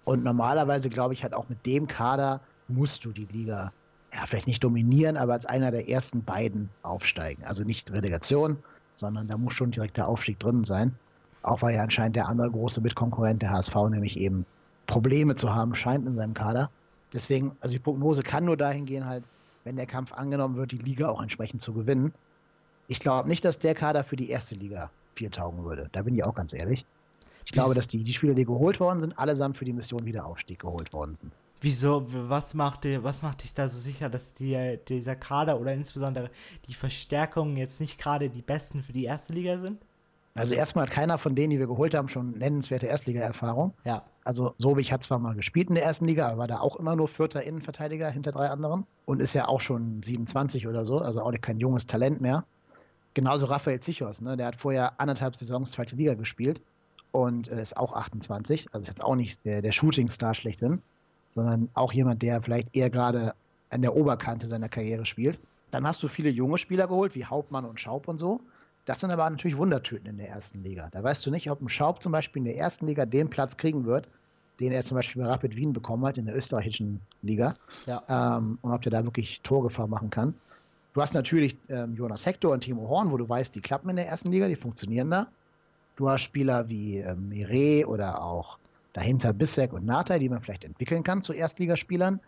[0.04, 3.72] Und normalerweise glaube ich halt auch mit dem Kader musst du die Liga
[4.18, 7.44] ja, vielleicht nicht dominieren, aber als einer der ersten beiden aufsteigen.
[7.44, 8.58] Also nicht Relegation,
[8.96, 10.96] sondern da muss schon direkt der Aufstieg drin sein.
[11.44, 14.46] Auch weil ja anscheinend der andere große Mitkonkurrent, der HSV, nämlich eben
[14.88, 16.72] Probleme zu haben scheint in seinem Kader.
[17.14, 19.24] Deswegen, also die Prognose kann nur dahin gehen, halt,
[19.64, 22.12] wenn der Kampf angenommen wird, die Liga auch entsprechend zu gewinnen.
[22.88, 25.90] Ich glaube nicht, dass der Kader für die erste Liga viel taugen würde.
[25.92, 26.86] Da bin ich auch ganz ehrlich.
[27.46, 30.60] Ich glaube, dass die, die Spieler, die geholt worden sind, allesamt für die Mission Wiederaufstieg
[30.60, 31.32] geholt worden sind.
[31.60, 35.74] Wieso, was macht, dir, was macht dich da so sicher, dass die, dieser Kader oder
[35.74, 36.30] insbesondere
[36.68, 39.82] die Verstärkungen jetzt nicht gerade die besten für die erste Liga sind?
[40.38, 43.74] Also erstmal hat keiner von denen, die wir geholt haben, schon nennenswerte Erstliga-Erfahrung.
[43.84, 46.76] Ja, Also Sobich hat zwar mal gespielt in der ersten Liga, aber war da auch
[46.76, 51.00] immer nur vierter Innenverteidiger hinter drei anderen und ist ja auch schon 27 oder so,
[51.00, 52.46] also auch kein junges Talent mehr.
[53.16, 54.38] Genauso Raphael Zichos, ne?
[54.38, 56.62] der hat vorher anderthalb Saisons zweite Liga gespielt
[57.12, 60.84] und äh, ist auch 28, also ist jetzt auch nicht der, der Shooting-Star schlechthin,
[61.38, 63.36] sondern auch jemand, der vielleicht eher gerade
[63.70, 65.40] an der Oberkante seiner Karriere spielt.
[65.70, 68.42] Dann hast du viele junge Spieler geholt, wie Hauptmann und Schaub und so.
[68.86, 70.90] Das sind aber natürlich Wundertüten in der ersten Liga.
[70.92, 73.56] Da weißt du nicht, ob ein Schaub zum Beispiel in der ersten Liga den Platz
[73.56, 74.10] kriegen wird,
[74.60, 77.56] den er zum Beispiel bei Rapid Wien bekommen hat in der österreichischen Liga.
[77.86, 78.02] ja.
[78.10, 80.34] Ähm, und ob der da wirklich Torgefahr machen kann.
[80.96, 83.98] Du hast natürlich ähm, Jonas Hector und Timo Horn, wo du weißt, die klappen in
[83.98, 85.28] der ersten Liga, die funktionieren da.
[85.98, 88.58] Du hast Spieler wie ähm, Mire oder auch
[88.98, 92.20] dahinter Bissek und Nata, die man vielleicht entwickeln kann zu Erstligaspielern.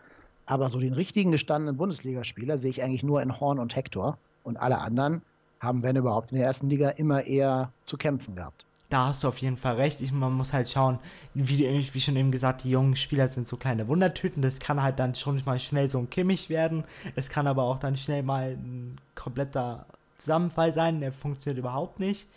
[0.46, 4.20] Aber so den richtigen gestandenen Bundesligaspieler sehe ich eigentlich nur in Horn und Hector.
[4.44, 5.24] Und alle anderen
[5.60, 8.66] haben, wenn überhaupt, in der ersten Liga immer eher zu kämpfen gehabt.
[8.90, 10.00] Da hast du auf jeden Fall recht.
[10.00, 11.00] Ich, man muss halt schauen,
[11.34, 11.60] wie,
[11.92, 14.44] wie schon eben gesagt, die jungen Spieler sind so kleine Wundertüten.
[14.44, 16.84] Das kann halt dann schon mal schnell so ein Kimmich werden.
[17.16, 21.02] Es kann aber auch dann schnell mal ein kompletter Zusammenfall sein.
[21.02, 22.28] Der funktioniert überhaupt nicht.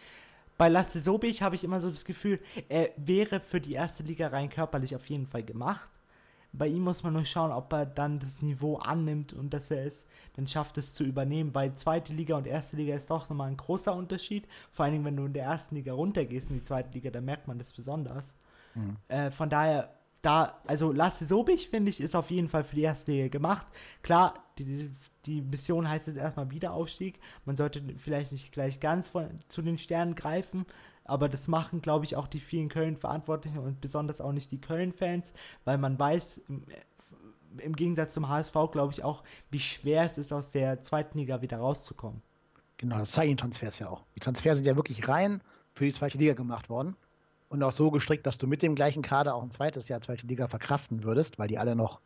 [0.63, 2.39] Bei Lasse Sobich habe ich immer so das Gefühl,
[2.69, 5.91] er wäre für die erste Liga rein körperlich auf jeden Fall gemacht.
[6.53, 9.85] Bei ihm muss man nur schauen, ob er dann das Niveau annimmt und dass er
[9.85, 10.05] es
[10.37, 13.57] dann schafft, es zu übernehmen, weil zweite Liga und erste Liga ist doch nochmal ein
[13.57, 14.47] großer Unterschied.
[14.71, 17.25] Vor allen Dingen, wenn du in der ersten Liga runtergehst in die zweite Liga, dann
[17.25, 18.33] merkt man das besonders.
[18.77, 18.99] Mhm.
[19.09, 19.93] Äh, von daher,
[20.23, 23.67] da, also Lasse Sobich, finde ich, ist auf jeden Fall für die erste Liga gemacht.
[24.03, 24.91] Klar, die,
[25.27, 27.19] die Mission heißt jetzt erstmal Wiederaufstieg.
[27.45, 30.65] Man sollte vielleicht nicht gleich ganz von, zu den Sternen greifen,
[31.05, 35.33] aber das machen, glaube ich, auch die vielen Köln-Verantwortlichen und besonders auch nicht die Köln-Fans,
[35.65, 36.65] weil man weiß, im,
[37.59, 41.43] im Gegensatz zum HSV, glaube ich auch, wie schwer es ist, aus der zweiten Liga
[41.43, 42.23] wieder rauszukommen.
[42.79, 44.05] Genau, das zeigen die Transfers ja auch.
[44.15, 45.43] Die Transfers sind ja wirklich rein
[45.75, 46.97] für die zweite Liga gemacht worden
[47.53, 50.27] und auch so gestrickt, dass du mit dem gleichen Kader auch ein zweites Jahr zweite
[50.27, 52.01] Liga verkraften würdest, weil die alle noch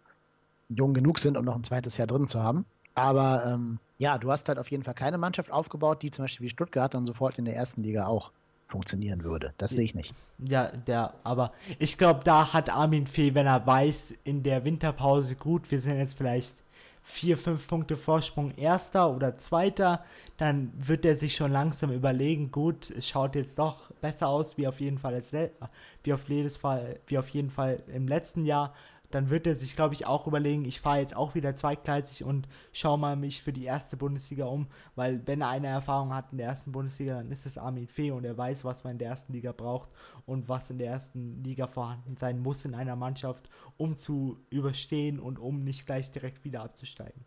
[0.68, 2.66] jung genug sind, um noch ein zweites Jahr drin zu haben.
[2.96, 6.46] Aber ähm, ja, du hast halt auf jeden Fall keine Mannschaft aufgebaut, die zum Beispiel
[6.46, 8.32] wie Stuttgart dann sofort in der ersten Liga auch
[8.66, 9.54] funktionieren würde.
[9.58, 10.12] Das sehe ich nicht.
[10.38, 15.36] Ja, der, aber ich glaube, da hat Armin Fee, wenn er weiß, in der Winterpause,
[15.36, 16.56] gut, wir sind jetzt vielleicht
[17.08, 20.04] vier, fünf Punkte Vorsprung erster oder zweiter,
[20.38, 24.66] dann wird er sich schon langsam überlegen, gut, es schaut jetzt doch besser aus, wie
[24.66, 25.32] auf jeden Fall als
[26.02, 28.74] wie auf jedes Fall, wie auf jeden Fall im letzten Jahr.
[29.10, 32.48] Dann wird er sich, glaube ich, auch überlegen, ich fahre jetzt auch wieder zweigleisig und
[32.72, 36.38] schaue mal mich für die erste Bundesliga um, weil wenn er eine Erfahrung hat in
[36.38, 39.08] der ersten Bundesliga, dann ist es Armin Fee und er weiß, was man in der
[39.08, 39.88] ersten Liga braucht
[40.26, 45.18] und was in der ersten Liga vorhanden sein muss in einer Mannschaft, um zu überstehen
[45.20, 47.24] und um nicht gleich direkt wieder abzusteigen.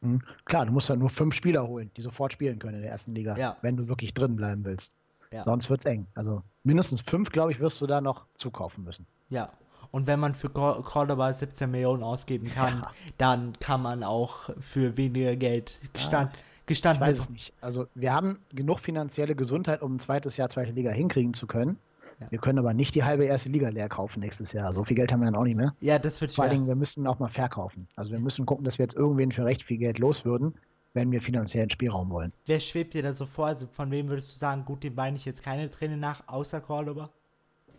[0.00, 0.22] Mhm.
[0.44, 3.14] Klar, du musst ja nur fünf Spieler holen, die sofort spielen können in der ersten
[3.14, 3.56] Liga, Ja.
[3.62, 4.92] wenn du wirklich drin bleiben willst.
[5.30, 5.44] Ja.
[5.44, 6.06] Sonst wird's eng.
[6.14, 9.06] Also mindestens fünf, glaube ich, wirst du da noch zukaufen müssen.
[9.30, 9.50] Ja.
[9.92, 12.90] Und wenn man für Cor- Cordoba 17 Millionen ausgeben kann, Ja.
[13.18, 17.52] dann kann man auch für weniger Geld gestand, Ich gestanden weiß es nicht.
[17.60, 21.78] Also wir haben genug finanzielle Gesundheit, um ein zweites Jahr zweite Liga hinkriegen zu können.
[22.20, 22.30] Ja.
[22.30, 24.72] Wir können aber nicht die halbe erste Liga leer kaufen nächstes Jahr.
[24.72, 25.74] So viel Geld haben wir dann auch nicht mehr.
[25.80, 26.56] Ja, das wird Vor allen schwer.
[26.58, 27.86] Dingen, wir müssen auch mal verkaufen.
[27.96, 30.54] Also wir müssen gucken, dass wir jetzt irgendwen für recht viel Geld loswürden,
[30.94, 32.32] wenn wir finanziellen Spielraum wollen.
[32.46, 33.46] Wer schwebt dir da so vor?
[33.48, 36.60] Also von wem würdest du sagen, gut, dem weine ich jetzt keine Träne nach, außer
[36.60, 37.10] Cordoba?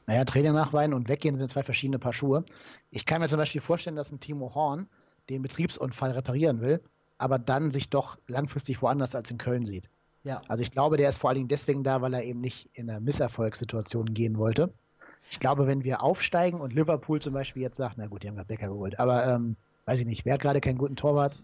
[0.06, 2.44] Naja, Trainer nachweinen und weggehen sind zwei verschiedene Paar Schuhe.
[2.90, 4.88] Ich kann mir zum Beispiel vorstellen, dass ein Timo Horn
[5.30, 6.82] den Betriebsunfall reparieren will,
[7.18, 9.90] aber dann sich doch langfristig woanders als in Köln sieht.
[10.24, 10.42] Ja.
[10.48, 12.90] Also ich glaube, der ist vor allen Dingen deswegen da, weil er eben nicht in
[12.90, 14.74] eine Misserfolgssituation gehen wollte.
[15.30, 18.36] Ich glaube, wenn wir aufsteigen und Liverpool zum Beispiel jetzt sagt, na gut, die haben
[18.36, 19.56] gerade Becker geholt, aber ähm,
[19.86, 21.38] weiß ich nicht, wer hat gerade keinen guten Torwart?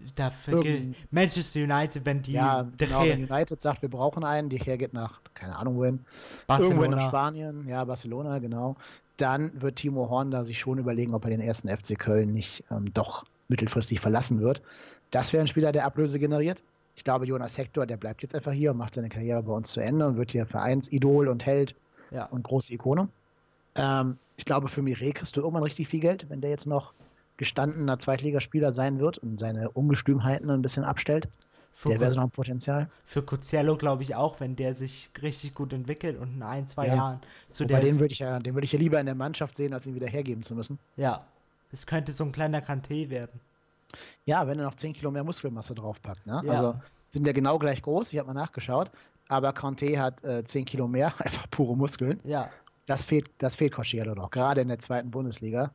[0.48, 4.94] Irgend- Manchester United, wenn die ja, genau, wenn United sagt, wir brauchen einen, der geht
[4.94, 6.06] nach, keine Ahnung wohin,
[6.48, 7.08] irgendwo in Barcelona.
[7.10, 8.76] Spanien, ja, Barcelona, genau,
[9.18, 12.64] dann wird Timo Horn da sich schon überlegen, ob er den ersten FC Köln nicht
[12.72, 14.62] ähm, doch mittelfristig verlassen wird.
[15.12, 16.62] Das wäre ein Spieler, der Ablöse generiert.
[16.96, 19.70] Ich glaube, Jonas Hector, der bleibt jetzt einfach hier und macht seine Karriere bei uns
[19.72, 21.76] zu Ende und wird hier Vereinsidol und Held
[22.12, 22.26] Ja.
[22.26, 23.10] und große Ikone.
[23.76, 26.94] Ähm, ich glaube, für Mire kriegst du irgendwann richtig viel Geld, wenn der jetzt noch
[27.40, 31.28] gestandener Zweitligaspieler sein wird und seine Ungestümheiten ein bisschen abstellt.
[31.74, 32.90] Für, Der wäre so noch ein Potenzial.
[33.06, 36.88] für Cozello glaube ich auch, wenn der sich richtig gut entwickelt und in ein, zwei
[36.88, 36.96] Ja.
[36.96, 37.84] Jahren zu Wobei der.
[37.86, 39.96] den würde ich ja, den würde ich ja lieber in der Mannschaft sehen, als ihn
[39.96, 40.78] wieder hergeben zu müssen.
[40.98, 41.26] ja.
[41.72, 43.40] Es könnte so ein kleiner Kanté werden.
[44.26, 46.26] Ja, wenn er noch 10 Kilo mehr Muskelmasse draufpackt.
[46.26, 46.42] Ne?
[46.44, 46.52] Ja.
[46.52, 46.76] Also
[47.12, 48.90] sind ja genau gleich groß, ich habe mal nachgeschaut,
[49.28, 52.20] aber Conte hat äh, 10 Kilo mehr, einfach pure Muskeln.
[52.24, 52.50] Ja.
[52.88, 55.70] Das fehlt, das fehlt Cosciello noch, gerade in der zweiten Bundesliga.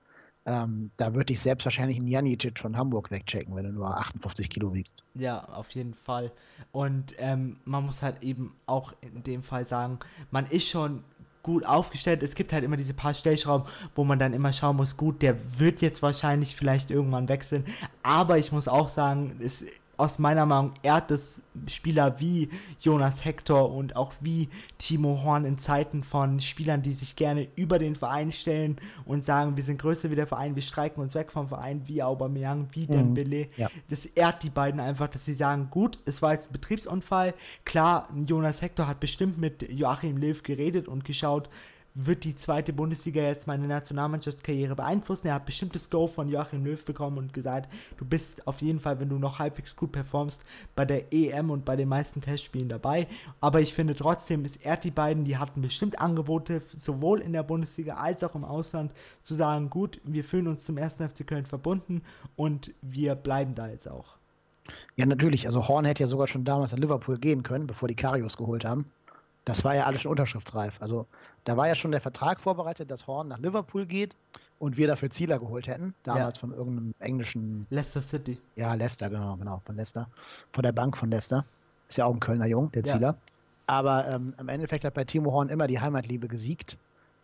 [0.47, 4.51] Ähm, da würde ich selbst wahrscheinlich einen Janicic von Hamburg wegchecken, wenn du nur 58
[4.51, 5.05] Kilo wiegst.
[5.15, 6.33] Ja, auf jeden Fall.
[6.71, 9.99] Und ähm, man muss halt eben auch in dem Fall sagen,
[10.31, 11.03] man ist schon
[11.43, 12.23] gut aufgestellt.
[12.23, 15.59] Es gibt halt immer diese paar Stellschrauben, wo man dann immer schauen muss, gut, der
[15.61, 17.65] wird jetzt wahrscheinlich vielleicht irgendwann wechseln.
[18.03, 19.65] Aber ich muss auch sagen, es,
[19.97, 25.59] aus meiner Meinung ehrt es Spieler wie Jonas Hector und auch wie Timo Horn in
[25.59, 30.11] Zeiten von Spielern, die sich gerne über den Verein stellen und sagen, wir sind größer
[30.11, 33.49] wie der Verein, wir streiken uns weg vom Verein, wie Aubameyang, wie Dembele.
[33.57, 33.71] Ja.
[33.89, 37.35] Das ehrt die beiden einfach, dass sie sagen, gut, es war jetzt ein Betriebsunfall.
[37.65, 41.49] Klar, Jonas Hector hat bestimmt mit Joachim Löw geredet und geschaut,
[41.95, 45.29] wird die zweite Bundesliga jetzt meine Nationalmannschaftskarriere beeinflussen?
[45.29, 48.81] Er hat bestimmt das Go von Joachim Löw bekommen und gesagt, du bist auf jeden
[48.81, 50.43] Fall, wenn du noch halbwegs gut performst,
[50.75, 53.07] bei der EM und bei den meisten Testspielen dabei.
[53.41, 57.45] Aber ich finde trotzdem, es ehrt die beiden, die hatten bestimmt Angebote, sowohl in der
[57.45, 58.93] Bundesliga als auch im Ausland,
[59.23, 62.03] zu sagen, gut, wir fühlen uns zum ersten FC Köln verbunden
[62.35, 64.17] und wir bleiben da jetzt auch.
[64.97, 65.47] Ja, natürlich.
[65.47, 68.65] Also Horn hätte ja sogar schon damals an Liverpool gehen können, bevor die Karius geholt
[68.65, 68.85] haben.
[69.45, 70.81] Das war ja alles schon unterschriftsreif.
[70.81, 71.07] Also
[71.45, 74.15] da war ja schon der Vertrag vorbereitet, dass Horn nach Liverpool geht
[74.59, 75.95] und wir dafür Zieler geholt hätten.
[76.03, 78.39] Damals von irgendeinem englischen, Leicester City.
[78.57, 80.09] ja, Leicester, genau, genau, von Leicester.
[80.53, 81.45] Von der Bank von Leicester.
[81.89, 82.95] Ist ja auch ein Kölner Jung, der Ja.
[82.95, 83.17] Zieler.
[83.67, 86.77] Aber ähm, im Endeffekt hat bei Timo Horn immer die Heimatliebe gesiegt.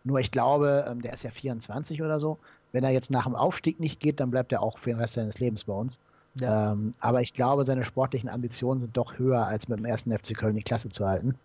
[0.03, 2.37] Nur ich glaube, ähm, der ist ja 24 oder so.
[2.71, 5.13] Wenn er jetzt nach dem Aufstieg nicht geht, dann bleibt er auch für den Rest
[5.15, 5.99] seines Lebens bei uns.
[6.35, 6.71] Ja.
[6.71, 10.35] Ähm, aber ich glaube, seine sportlichen Ambitionen sind doch höher, als mit dem ersten FC
[10.35, 11.35] Köln die Klasse zu halten.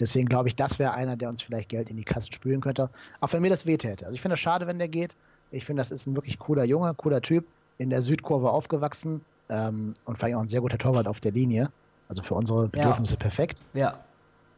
[0.00, 2.90] Deswegen glaube ich, das wäre einer, der uns vielleicht Geld in die Kassen spülen könnte.
[3.20, 4.06] Auch wenn mir das wehtäte.
[4.06, 5.14] Also ich finde es schade, wenn der geht.
[5.50, 7.44] Ich finde, das ist ein wirklich cooler Junge, cooler Typ.
[7.78, 11.70] In der Südkurve aufgewachsen ähm, und vielleicht auch ein sehr guter Torwart auf der Linie.
[12.08, 13.64] Also für unsere Bedürfnisse perfekt.
[13.74, 13.98] ja.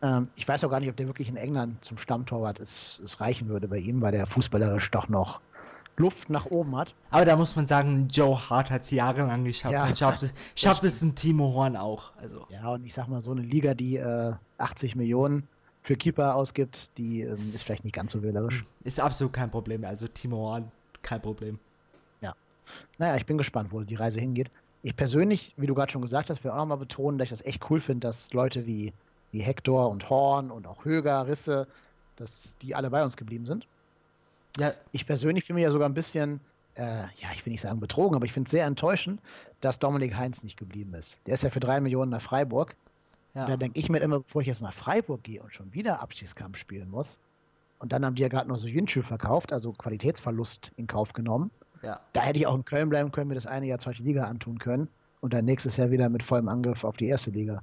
[0.03, 3.19] Ähm, ich weiß auch gar nicht, ob der wirklich in England zum Stammtorwart es, es
[3.19, 5.41] reichen würde bei ihm, weil der fußballerisch doch noch
[5.97, 6.95] Luft nach oben hat.
[7.11, 9.73] Aber da muss man sagen, Joe Hart hat es jahrelang geschafft.
[9.73, 12.13] Ja, Dann schafft es, schafft es ein Timo Horn auch.
[12.17, 15.49] Also, Ja, und ich sag mal, so eine Liga, die äh, 80 Millionen
[15.83, 18.65] für Keeper ausgibt, die ähm, ist vielleicht nicht ganz so wählerisch.
[18.85, 19.85] ist absolut kein Problem.
[19.85, 20.71] Also Timo Horn,
[21.03, 21.59] kein Problem.
[22.99, 24.51] Naja, ich bin gespannt, wo die Reise hingeht.
[24.83, 27.45] Ich persönlich, wie du gerade schon gesagt hast, will auch nochmal betonen, dass ich das
[27.45, 28.93] echt cool finde, dass Leute wie,
[29.33, 31.67] wie Hector und Horn und auch Höger, Risse,
[32.17, 33.67] dass die alle bei uns geblieben sind.
[34.59, 36.41] Ja, Ich persönlich finde mich ja sogar ein bisschen,
[36.77, 39.21] äh, ja, ich will nicht sagen betrogen, aber ich finde es sehr enttäuschend,
[39.61, 41.21] dass Dominik Heinz nicht geblieben ist.
[41.27, 42.75] Der ist ja für drei Millionen nach Freiburg.
[43.35, 43.43] ja.
[43.45, 46.01] Und da denke ich mir immer, bevor ich jetzt nach Freiburg gehe und schon wieder
[46.01, 47.19] Abschiedskampf spielen muss,
[47.79, 51.51] und dann haben die ja gerade noch so Jünschu verkauft, also Qualitätsverlust in Kauf genommen.
[51.83, 52.01] Ja.
[52.15, 54.59] Da hätte ich auch in Köln bleiben können, mir das eine Jahr zweite Liga antun
[54.59, 54.89] können
[55.21, 57.63] und dann nächstes Jahr wieder mit vollem Angriff auf die erste Liga.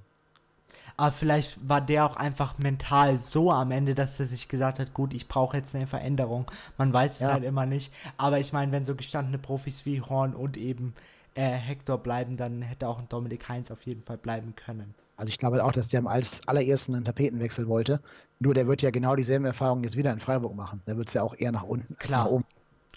[0.95, 4.93] Aber vielleicht war der auch einfach mental so am Ende, dass er sich gesagt hat,
[4.93, 6.49] gut, ich brauche jetzt eine Veränderung.
[6.77, 7.33] Man weiß es Ja.
[7.33, 7.93] halt immer nicht.
[8.17, 10.93] Aber ich meine, wenn so gestandene Profis wie Horn und eben
[11.35, 14.93] äh, Hector bleiben, dann hätte auch ein Dominik Heinz auf jeden Fall bleiben können.
[15.17, 17.99] Also ich glaube auch, dass der am als allerersten einen Tapetenwechsel wollte.
[18.39, 20.81] Nur der wird ja genau dieselben Erfahrungen jetzt wieder in Freiburg machen.
[20.85, 22.25] Der wird es ja auch eher nach unten als Klar.
[22.25, 22.45] nach oben.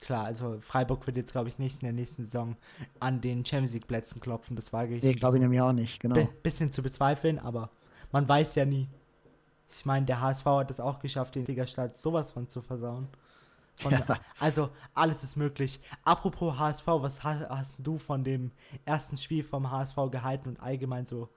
[0.00, 2.56] Klar, also Freiburg wird jetzt, glaube ich, nicht in der nächsten Saison
[3.00, 4.54] an den Champions League Plätzen klopfen.
[4.54, 5.02] Das wage ich.
[5.02, 6.14] Nee, glaube ich nämlich auch nicht, genau.
[6.14, 7.70] Bi bisschen zu bezweifeln, aber
[8.16, 8.88] man weiß ja nie.
[9.68, 13.08] Ich meine, der HSV hat es auch geschafft, den Ligastadt sowas von zu versauen.
[13.76, 14.06] Von, Ja.
[14.40, 15.80] Also, alles ist möglich.
[16.02, 18.52] Apropos HSV, was ha- hast du von dem
[18.86, 21.28] ersten Spiel vom HSV gehalten und allgemein so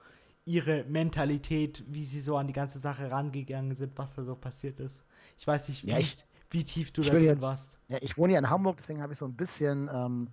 [0.45, 4.79] ihre Mentalität, wie sie so an die ganze Sache rangegangen sind, was da so passiert
[4.79, 5.03] ist?
[5.37, 7.77] Ich weiß nicht, wie, Ja, ich- wie tief du da drin jetzt, warst.
[7.89, 10.29] ja, ich wohne ja in Hamburg, deswegen habe ich so ein bisschen, ähm,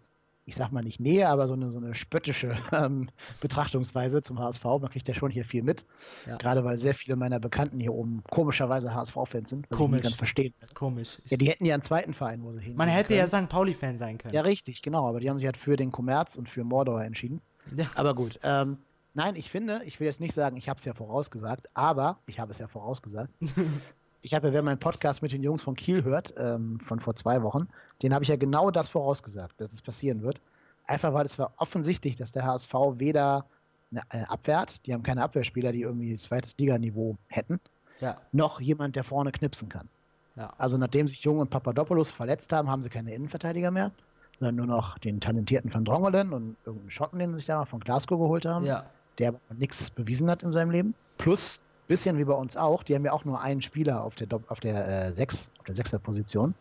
[0.48, 3.08] ich sag mal nicht Nähe, aber so eine, so eine spöttische ähm,
[3.40, 4.64] Betrachtungsweise zum HSV.
[4.64, 5.84] Man kriegt ja schon hier viel mit.
[6.24, 6.36] Ja.
[6.36, 9.94] Gerade weil sehr viele meiner Bekannten hier oben komischerweise HSV-Fans sind, was ich Komisch.
[9.94, 10.54] nicht ganz verstehen.
[10.74, 11.18] Komisch.
[11.24, 12.76] Ja, die hätten ja einen zweiten Verein, wo sie hin.
[12.76, 13.48] Man hätte ja St.
[13.48, 14.34] Pauli-Fan sein können.
[14.34, 15.08] Ja, richtig, genau.
[15.08, 17.40] Aber die haben sich halt für den Kommerz und für Mordor entschieden.
[17.76, 17.90] Ja.
[17.96, 18.38] Aber gut.
[18.44, 18.78] Ähm,
[19.14, 22.38] nein, ich finde, ich will jetzt nicht sagen, ich habe es ja vorausgesagt, aber ich
[22.38, 23.32] habe es ja vorausgesagt.
[24.26, 27.14] ich habe ja, wer meinen Podcast mit den Jungs von Kiel hört, ähm, von vor
[27.14, 27.68] zwei Wochen,
[28.02, 30.40] den habe ich ja genau das vorausgesagt, dass es passieren wird.
[30.88, 33.46] Einfach weil es war offensichtlich, dass der HSV weder
[33.92, 37.60] eine, äh, abwehrt, die haben keine Abwehrspieler, die irgendwie zweites Liganiveau hätten,
[38.00, 38.20] ja.
[38.32, 39.88] noch jemand, der vorne knipsen kann.
[40.34, 40.52] Ja.
[40.58, 43.92] Also nachdem sich Jung und Papadopoulos verletzt haben, haben sie keine Innenverteidiger mehr,
[44.40, 47.68] sondern nur noch den talentierten Van Drongelen und irgendeinen Schotten, den sie sich da noch
[47.68, 48.86] von Glasgow geholt haben, ja.
[49.20, 50.94] der aber nichts bewiesen hat in seinem Leben.
[51.16, 54.28] Plus, bisschen wie bei uns auch, die haben ja auch nur einen Spieler auf der,
[54.48, 56.54] auf der, äh, Sechs, auf der Sechser-Position.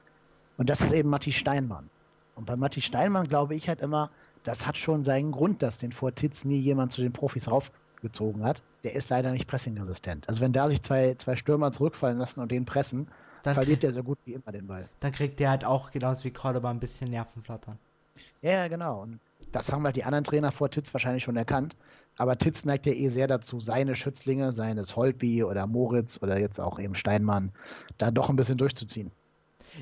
[0.57, 1.89] Und das ist eben Matti Steinmann.
[2.35, 4.09] Und bei Matti Steinmann glaube ich halt immer,
[4.43, 8.43] das hat schon seinen Grund, dass den vor Titz nie jemand zu den Profis raufgezogen
[8.43, 8.61] hat.
[8.83, 10.29] Der ist leider nicht pressingresistent.
[10.29, 13.07] Also wenn da sich zwei, zwei Stürmer zurückfallen lassen und den pressen,
[13.43, 14.87] Dann, verliert der so gut wie immer den Ball.
[14.99, 17.79] dann kriegt der halt auch genauso wie Cordoba ein bisschen Nervenflattern.
[18.41, 19.01] Ja, ja, genau.
[19.01, 19.19] Und
[19.51, 21.75] das haben halt die anderen Trainer vor Titz wahrscheinlich schon erkannt.
[22.17, 26.59] Aber Titz neigt ja eh sehr dazu, seine Schützlinge, seines Holtby oder Moritz oder jetzt
[26.59, 27.51] auch eben Steinmann,
[27.97, 29.11] da doch ein bisschen durchzuziehen.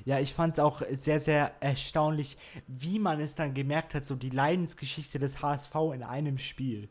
[0.06, 4.16] Ja, ich fand es auch sehr, sehr erstaunlich, wie man es dann gemerkt hat, so
[4.16, 6.90] die Leidensgeschichte des HSV in einem Spiel.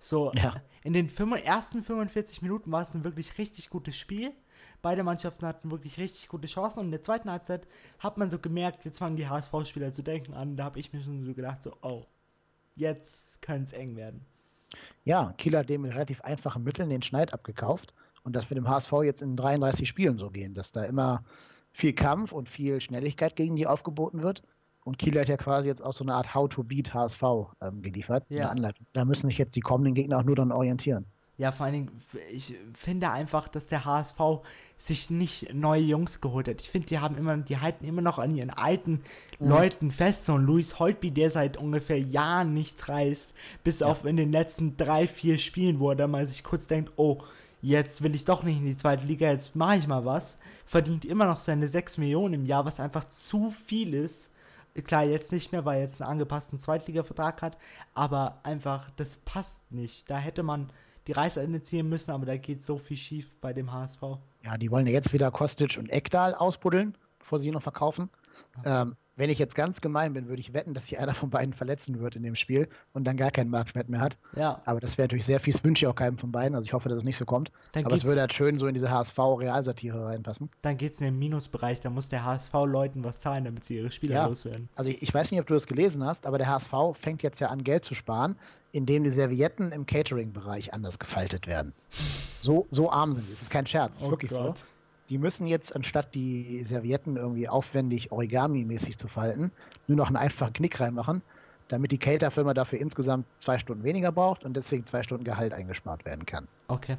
[0.00, 0.56] So, Ja.
[0.82, 1.08] in den
[1.44, 4.32] ersten 45 Minuten war es ein wirklich richtig gutes Spiel.
[4.80, 7.68] Beide Mannschaften hatten wirklich richtig gute Chancen und in der zweiten Halbzeit
[8.00, 10.56] hat man so gemerkt, jetzt fangen die HSV-Spieler zu denken an.
[10.56, 12.06] Da habe ich mir schon so gedacht, so, oh,
[12.74, 14.26] jetzt könnte es eng werden.
[15.04, 17.94] Ja, Kiel hat dem mit relativ einfachen Mitteln den Schneid abgekauft.
[18.24, 21.24] Und das wird dem HSV jetzt in 33 Spielen so gehen, dass da immer
[21.72, 24.42] viel Kampf und viel Schnelligkeit gegen die aufgeboten wird.
[24.84, 27.22] Und Kiel hat ja quasi jetzt auch so eine Art How-to-Beat HSV
[27.60, 28.44] ähm, geliefert, so Ja.
[28.44, 28.86] eine Anleitung.
[28.92, 31.06] Da müssen sich jetzt die kommenden Gegner auch nur dann orientieren.
[31.42, 34.44] Ja, vor allen Dingen, ich finde einfach, dass der HSV
[34.76, 36.62] sich nicht neue Jungs geholt hat.
[36.62, 39.02] Ich finde, die haben immer, die halten immer noch an ihren alten
[39.40, 40.26] Leuten fest.
[40.26, 43.32] So ein Luis Holtby, der seit ungefähr Jahren nichts reißt,
[43.64, 46.92] bis auf in den letzten drei, vier Spielen, wo er dann mal sich kurz denkt,
[46.94, 47.24] oh,
[47.60, 50.36] jetzt will ich doch nicht in die zweite Liga, jetzt mache ich mal was.
[50.64, 54.30] Verdient immer noch seine 6 Millionen im Jahr, was einfach zu viel ist.
[54.84, 57.58] Klar, jetzt nicht mehr, weil er jetzt einen angepassten Zweitliga-Vertrag hat,
[57.94, 60.08] aber einfach, das passt nicht.
[60.08, 60.70] Da hätte man
[61.06, 64.02] die Reißleine ziehen müssen, aber da geht so viel schief bei dem HSV.
[64.44, 68.10] Ja, die wollen ja jetzt wieder Kostic und Ekdal ausbuddeln, bevor sie ihn noch verkaufen.
[68.64, 71.52] Ähm, wenn ich jetzt ganz gemein bin, würde ich wetten, dass sich einer von beiden
[71.52, 74.16] verletzen wird in dem Spiel und dann gar keinen Marktwert mehr hat.
[74.36, 76.54] Ja, Aber das wäre natürlich sehr fies, wünsche ich auch keinem von beiden.
[76.54, 77.52] Also ich hoffe, dass es nicht so kommt.
[77.72, 80.50] dann Aber es würde halt schön so in diese HSV-Realsatire reinpassen.
[80.62, 83.90] dann geht's in den Minusbereich, da muss der HSV Leuten was zahlen, damit sie ihre
[83.90, 84.26] Spieler Ja.
[84.26, 84.68] loswerden.
[84.76, 87.40] Also ich, ich weiß nicht, ob du das gelesen hast, aber der HSV fängt jetzt
[87.40, 88.36] ja an, Geld zu sparen,
[88.72, 91.74] indem die Servietten im Catering-Bereich anders gefaltet werden.
[92.40, 93.32] So, so arm sind die.
[93.32, 93.92] Das ist kein Scherz.
[93.92, 94.54] Das ist Oh wirklich so.
[95.12, 99.52] Die müssen jetzt, anstatt die Servietten irgendwie aufwendig Origami-mäßig zu falten,
[99.86, 101.20] nur noch einen einfachen Knick reinmachen,
[101.68, 106.06] damit die Caterfirma dafür insgesamt zwei Stunden weniger braucht und deswegen zwei Stunden Gehalt eingespart
[106.06, 106.48] werden kann.
[106.68, 106.96] Okay.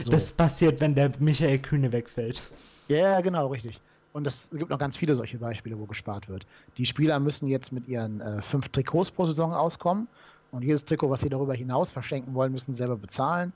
[0.00, 0.10] So.
[0.10, 2.40] Das passiert, wenn der Michael Kühne wegfällt.
[2.88, 3.78] Ja, genau, richtig.
[4.14, 6.46] Und es gibt noch ganz viele solche Beispiele, wo gespart wird.
[6.78, 10.08] Die Spieler müssen jetzt mit ihren äh, fünf Trikots pro Saison auskommen.
[10.50, 13.52] Und jedes Trikot, was sie darüber hinaus verschenken wollen, müssen sie selber bezahlen.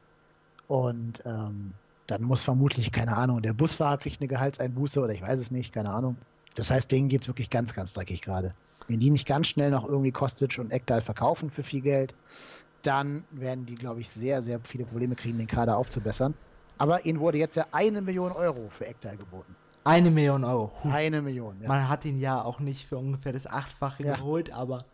[0.67, 1.73] Und ähm,
[2.09, 5.73] dann muss vermutlich, keine Ahnung, der Busfahrer kriegt eine Gehaltseinbuße oder ich weiß es nicht,
[5.73, 6.17] keine Ahnung.
[6.57, 8.55] Das heißt, denen geht es wirklich ganz, ganz dreckig gerade.
[8.89, 12.15] Wenn die nicht ganz schnell noch irgendwie Kostic und Ekdal verkaufen für viel Geld,
[12.83, 16.35] dann werden die, glaube ich, sehr, sehr viele Probleme kriegen, den Kader aufzubessern.
[16.79, 19.55] Aber ihnen wurde jetzt ja eine Million Euro für Ekdal geboten.
[19.85, 20.73] Eine Million Euro.
[20.83, 20.91] Huh.
[20.91, 21.69] Eine Million, ja.
[21.69, 24.17] Man hat ihn ja auch nicht für ungefähr das Achtfache ja.
[24.17, 24.85] geholt, aber.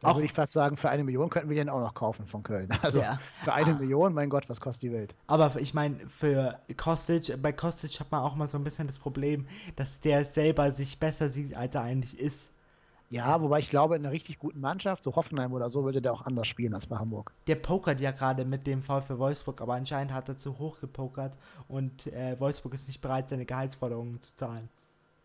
[0.00, 2.42] Da würde ich fast sagen, für eine Million könnten wir den auch noch kaufen von
[2.42, 2.68] Köln.
[2.82, 3.18] Also ja.
[3.44, 3.74] für eine.
[3.74, 5.14] Million, mein Gott, was kostet die Welt?
[5.26, 8.98] Aber ich meine, für Kostic, bei Kostic hat man auch mal so ein bisschen das
[8.98, 9.46] Problem,
[9.76, 12.50] dass der selber sich besser sieht, als er eigentlich ist.
[13.10, 16.12] Ja, wobei ich glaube, in einer richtig guten Mannschaft, so Hoffenheim oder so, würde der
[16.12, 17.32] auch anders spielen als bei Hamburg.
[17.48, 20.80] Der pokert ja gerade mit dem Fall für Wolfsburg, aber anscheinend hat er zu hoch
[20.80, 21.36] gepokert
[21.66, 24.68] und äh, Wolfsburg ist nicht bereit, seine Gehaltsforderungen zu zahlen.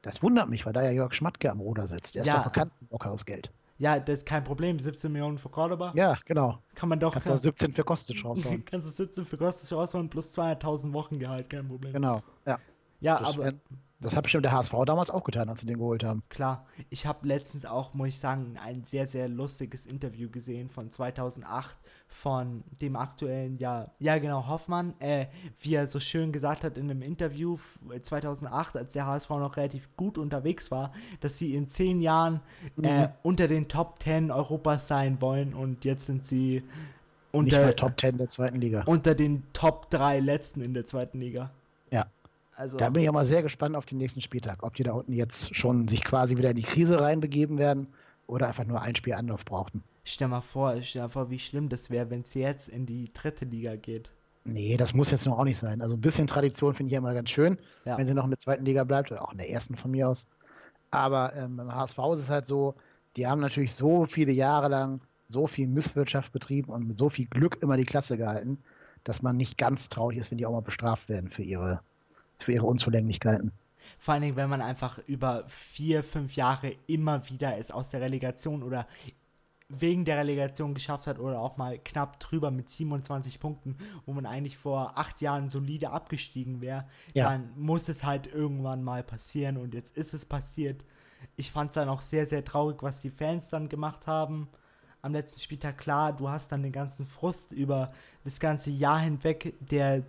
[0.01, 2.15] Das wundert mich, weil da ja Jörg Schmatke am Ruder sitzt.
[2.15, 2.37] Der ist ja.
[2.37, 3.51] doch bekannt für lockeres Geld.
[3.77, 4.79] Ja, das ist kein Problem.
[4.79, 5.91] 17 Millionen für Cordoba.
[5.95, 6.59] Ja, genau.
[6.75, 7.13] Kann man doch.
[7.13, 8.63] Kannst du 17 für Kostic raushauen.
[8.69, 11.93] kannst du 17 für Kostic raushauen plus 200.000 Wochengehalt, kein Problem.
[11.93, 12.59] Genau, ja.
[13.01, 13.53] Ja, das aber.
[14.01, 16.21] Das hat bestimmt der HSV damals auch getan, als sie den geholt haben.
[16.29, 16.65] Klar.
[16.89, 21.77] Ich habe letztens auch, muss ich sagen, ein sehr, sehr lustiges Interview gesehen von 2008
[22.07, 25.27] von dem aktuellen, ja, ja genau, Hoffmann, äh,
[25.59, 27.57] wie er so schön gesagt hat in einem Interview
[28.01, 30.91] 2008, als der HSV noch relativ gut unterwegs war,
[31.21, 32.41] dass sie in zehn Jahren
[32.81, 33.13] äh, mhm.
[33.23, 36.63] unter den Top 10 Europas sein wollen und jetzt sind sie
[37.31, 38.83] unter, Nicht Top 10 der zweiten Liga.
[38.85, 41.51] Unter den Top 3 letzten in der zweiten Liga.
[42.55, 44.93] Also, da bin ich auch mal sehr gespannt auf den nächsten Spieltag, ob die da
[44.93, 47.87] unten jetzt schon sich quasi wieder in die Krise reinbegeben werden
[48.27, 49.83] oder einfach nur ein Spiel Anlauf brauchten.
[50.05, 53.11] Stell mal vor, stell mal vor, wie schlimm das wäre, wenn es jetzt in die
[53.11, 54.11] dritte Liga geht.
[54.45, 55.81] Nee, das muss jetzt noch auch nicht sein.
[55.81, 57.97] Also ein bisschen Tradition finde ich ja immer ganz schön, ja.
[57.97, 60.07] wenn sie noch in der zweiten Liga bleibt oder auch in der ersten von mir
[60.07, 60.27] aus.
[60.91, 62.75] Aber ähm, beim HSV ist es halt so,
[63.17, 67.25] die haben natürlich so viele Jahre lang so viel Misswirtschaft betrieben und mit so viel
[67.25, 68.59] Glück immer die Klasse gehalten,
[69.03, 71.81] dass man nicht ganz traurig ist, wenn die auch mal bestraft werden für ihre
[72.39, 73.51] für ihre Unzulänglichkeiten.
[73.99, 78.01] Vor allen Dingen, wenn man einfach über vier, fünf Jahre immer wieder es aus der
[78.01, 78.87] Relegation oder
[79.67, 84.25] wegen der Relegation geschafft hat oder auch mal knapp drüber mit 27 Punkten, wo man
[84.25, 87.29] eigentlich vor acht Jahren solide abgestiegen wäre, ja.
[87.29, 90.85] dann muss es halt irgendwann mal passieren und jetzt ist es passiert.
[91.35, 94.47] Ich fand es dann auch sehr, sehr traurig, was die Fans dann gemacht haben.
[95.01, 97.91] Am letzten Spieltag, klar, du hast dann den ganzen Frust über
[98.23, 100.03] das ganze Jahr hinweg, der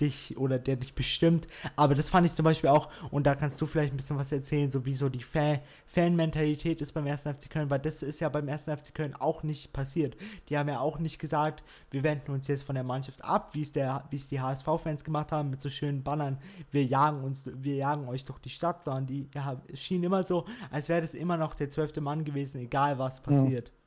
[0.00, 1.48] dich oder der dich bestimmt.
[1.76, 4.32] Aber das fand ich zum Beispiel auch, und da kannst du vielleicht ein bisschen was
[4.32, 7.22] erzählen, so wie so die Fan Fan-Mentalität ist beim 1.
[7.22, 8.64] FC Köln, weil das ist ja beim 1.
[8.64, 10.16] FC Köln auch nicht passiert.
[10.48, 13.62] Die haben ja auch nicht gesagt, wir wenden uns jetzt von der Mannschaft ab, wie
[13.62, 16.38] es der, wie es die HSV-Fans gemacht haben, mit so schönen Bannern,
[16.70, 20.24] wir jagen uns, wir jagen euch durch die Stadt, sondern die ja, es schien immer
[20.24, 23.68] so, als wäre das immer noch der zwölfte Mann gewesen, egal was passiert.
[23.68, 23.83] Ja.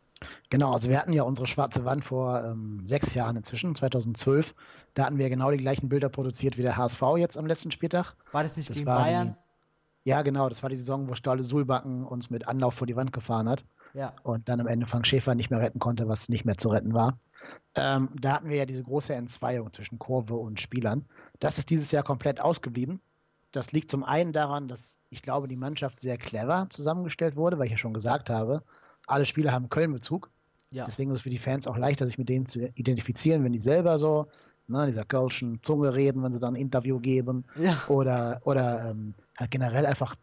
[0.50, 4.56] Genau, also wir hatten ja unsere schwarze Wand vor ähm, sechs Jahren inzwischen, 2012.
[4.94, 8.16] Da hatten wir genau die gleichen Bilder produziert wie der HSV jetzt am letzten Spieltag.
[8.32, 9.36] War das nicht das gegen Bayern?
[10.04, 12.96] Die, ja, genau, das war die Saison, wo Stolle Sulbacken uns mit Anlauf vor die
[12.96, 13.66] Wand gefahren hat.
[13.94, 14.14] Ja.
[14.24, 16.94] Und dann am Ende Frank Schäfer nicht mehr retten konnte, was nicht mehr zu retten
[16.94, 17.20] war.
[17.76, 21.06] Ähm, da hatten wir ja diese große Entzweiung zwischen Kurve und Spielern.
[21.40, 23.02] Das ist dieses Jahr komplett ausgeblieben.
[23.52, 27.66] Das liegt zum einen daran, dass ich glaube, die Mannschaft sehr clever zusammengestellt wurde, weil
[27.66, 28.64] ich ja schon gesagt habe,
[29.08, 30.30] alle Spieler haben Köln-Bezug.
[30.72, 30.86] Ja.
[30.86, 33.58] Deswegen ist es für die Fans auch leichter, sich mit denen zu identifizieren, wenn die
[33.58, 34.28] selber so,
[34.68, 37.46] ne, dieser Kölschen Zunge reden, wenn sie dann ein Interview geben.
[37.56, 37.82] Ja.
[37.88, 40.16] Oder, oder ähm, halt generell einfach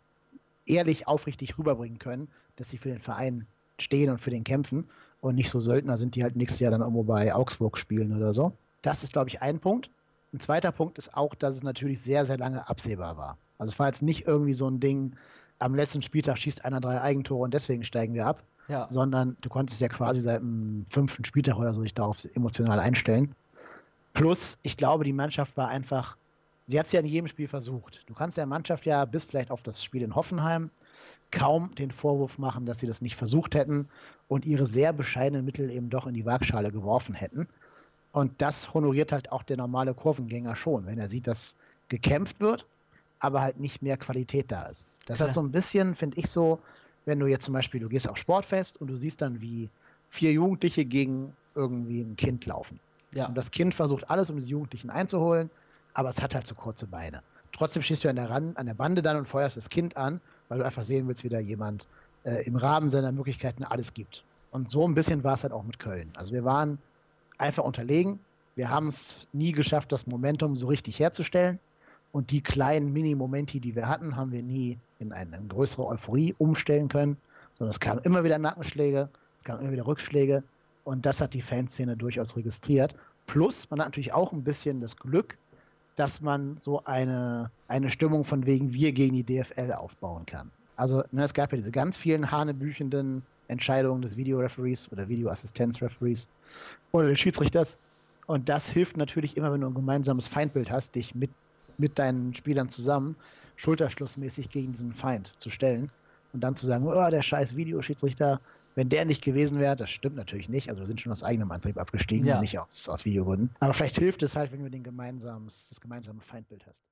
[0.67, 3.47] ehrlich, aufrichtig rüberbringen können, dass sie für den Verein
[3.79, 4.87] stehen und für den kämpfen
[5.21, 8.33] und nicht so Söldner sind, die halt nächstes Jahr dann irgendwo bei Augsburg spielen oder
[8.33, 8.53] so.
[8.83, 9.91] Das ist, glaube ich, ein Punkt.
[10.33, 13.39] Ein zweiter Punkt ist auch, dass es natürlich sehr, sehr lange absehbar war.
[13.59, 15.15] Also es war jetzt nicht irgendwie so ein Ding,
[15.59, 18.87] am letzten Spieltag schießt einer drei Eigentore und deswegen steigen wir ab, ja.
[18.91, 23.35] sondern du konntest ja quasi seit dem fünften Spieltag oder so dich darauf emotional einstellen.
[24.13, 26.17] Plus, ich glaube, die Mannschaft war einfach,
[26.67, 28.03] sie hat es ja in jedem Spiel versucht.
[28.07, 30.71] Du kannst der Mannschaft ja bis vielleicht auf das Spiel in Hoffenheim
[31.31, 33.89] kaum den Vorwurf machen, dass sie das nicht versucht hätten
[34.29, 37.49] und ihre sehr bescheidenen Mittel eben doch in die Waagschale geworfen hätten.
[38.13, 41.57] Und das honoriert halt auch der normale Kurvengänger schon, wenn er sieht, dass
[41.89, 42.65] gekämpft wird,
[43.19, 44.89] aber halt nicht mehr Qualität da ist.
[45.07, 45.29] Das Klar.
[45.29, 46.61] hat so ein bisschen, finde ich, so
[47.05, 49.69] wenn du jetzt zum Beispiel, du gehst auf Sportfest und du siehst dann, wie
[50.11, 52.81] vier Jugendliche gegen irgendwie ein Kind laufen.
[53.13, 53.27] Ja.
[53.27, 55.51] Und das Kind versucht alles, um diese Jugendlichen einzuholen,
[55.93, 57.23] aber es hat halt so kurze Beine.
[57.53, 60.21] Trotzdem stehst du an der, Ran an der Bande dann und feuerst das Kind an,
[60.49, 61.87] weil du einfach sehen willst, wie da jemand
[62.25, 64.25] äh, im Rahmen seiner Möglichkeiten alles gibt.
[64.51, 66.11] Und so ein bisschen war es halt auch mit Köln.
[66.17, 66.79] Also wir waren
[67.39, 68.19] einfach unterlegen.
[68.57, 71.59] Wir haben es nie geschafft, das Momentum so richtig herzustellen.
[72.15, 76.87] Und die kleinen Mini-Momenti, die wir hatten, haben wir nie in eine größere Euphorie umstellen
[76.87, 77.17] können,
[77.55, 79.09] sondern es kamen immer wieder Nackenschläge,
[79.39, 80.45] es kamen immer wieder Rückschläge
[80.85, 82.95] und das hat die Fanszene durchaus registriert.
[83.27, 85.37] Plus, man hat natürlich auch ein bisschen das Glück,
[85.97, 90.53] dass man so eine, eine Stimmung von wegen wir gegen die DFL aufbauen kann.
[90.77, 96.29] Also ne, es gab ja diese ganz vielen hanebüchenden Entscheidungen des Videoreferees oder Videoassistenzreferees
[96.93, 97.81] oder des Schiedsrichters.
[98.29, 101.31] Und das hilft natürlich immer, wenn du ein gemeinsames Feindbild hast, dich mit
[101.79, 103.17] mit deinen Spielern zusammen
[103.57, 105.91] schulterschlussmäßig gegen diesen Feind zu stellen
[106.33, 108.41] und dann zu sagen, oh, der scheiß Videoschiedsrichter,
[108.75, 110.69] wenn der nicht gewesen wäre, das stimmt natürlich nicht.
[110.69, 112.37] Also wir sind schon aus eigenem Antrieb abgestiegen Ja.
[112.37, 113.55] und nicht aus, aus Videogründen.
[113.61, 116.83] Aber vielleicht hilft es halt, wenn du den gemeinsames, das gemeinsame Feindbild hast.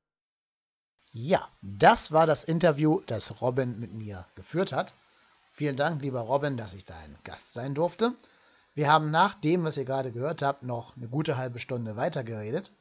[1.11, 4.95] Ja, das war das Interview, das Robin mit mir geführt hat.
[5.53, 8.15] Vielen Dank, lieber Robin, dass ich dein Gast sein durfte.
[8.75, 12.73] Wir haben nach dem, was ihr gerade gehört habt, noch eine gute halbe Stunde weitergeredet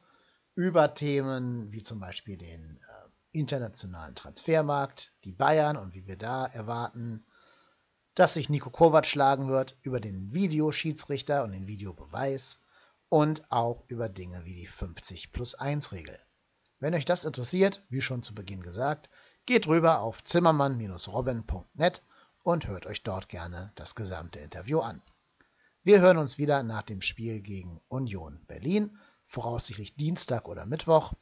[0.54, 6.46] über Themen wie zum Beispiel den äh, internationalen Transfermarkt, die Bayern und wie wir da
[6.46, 7.24] erwarten,
[8.14, 12.60] dass sich Nico Kovac schlagen wird, über den Videoschiedsrichter und den Videobeweis
[13.08, 16.18] und auch über Dinge wie die 50 plus 1 Regel.
[16.78, 19.08] Wenn euch das interessiert, wie schon zu Beginn gesagt,
[19.46, 22.02] geht rüber auf zimmermann-robin.net
[22.42, 25.00] und hört euch dort gerne das gesamte Interview an.
[25.82, 28.98] Wir hören uns wieder nach dem Spiel gegen Union Berlin,
[29.32, 31.14] voraussichtlich Dienstag oder Mittwoch.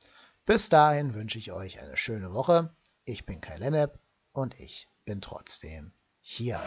[0.44, 2.74] Bis dahin wünsche ich euch eine schöne Woche.
[3.04, 3.98] Ich bin Kai Lennep
[4.32, 6.60] und ich bin trotzdem hier.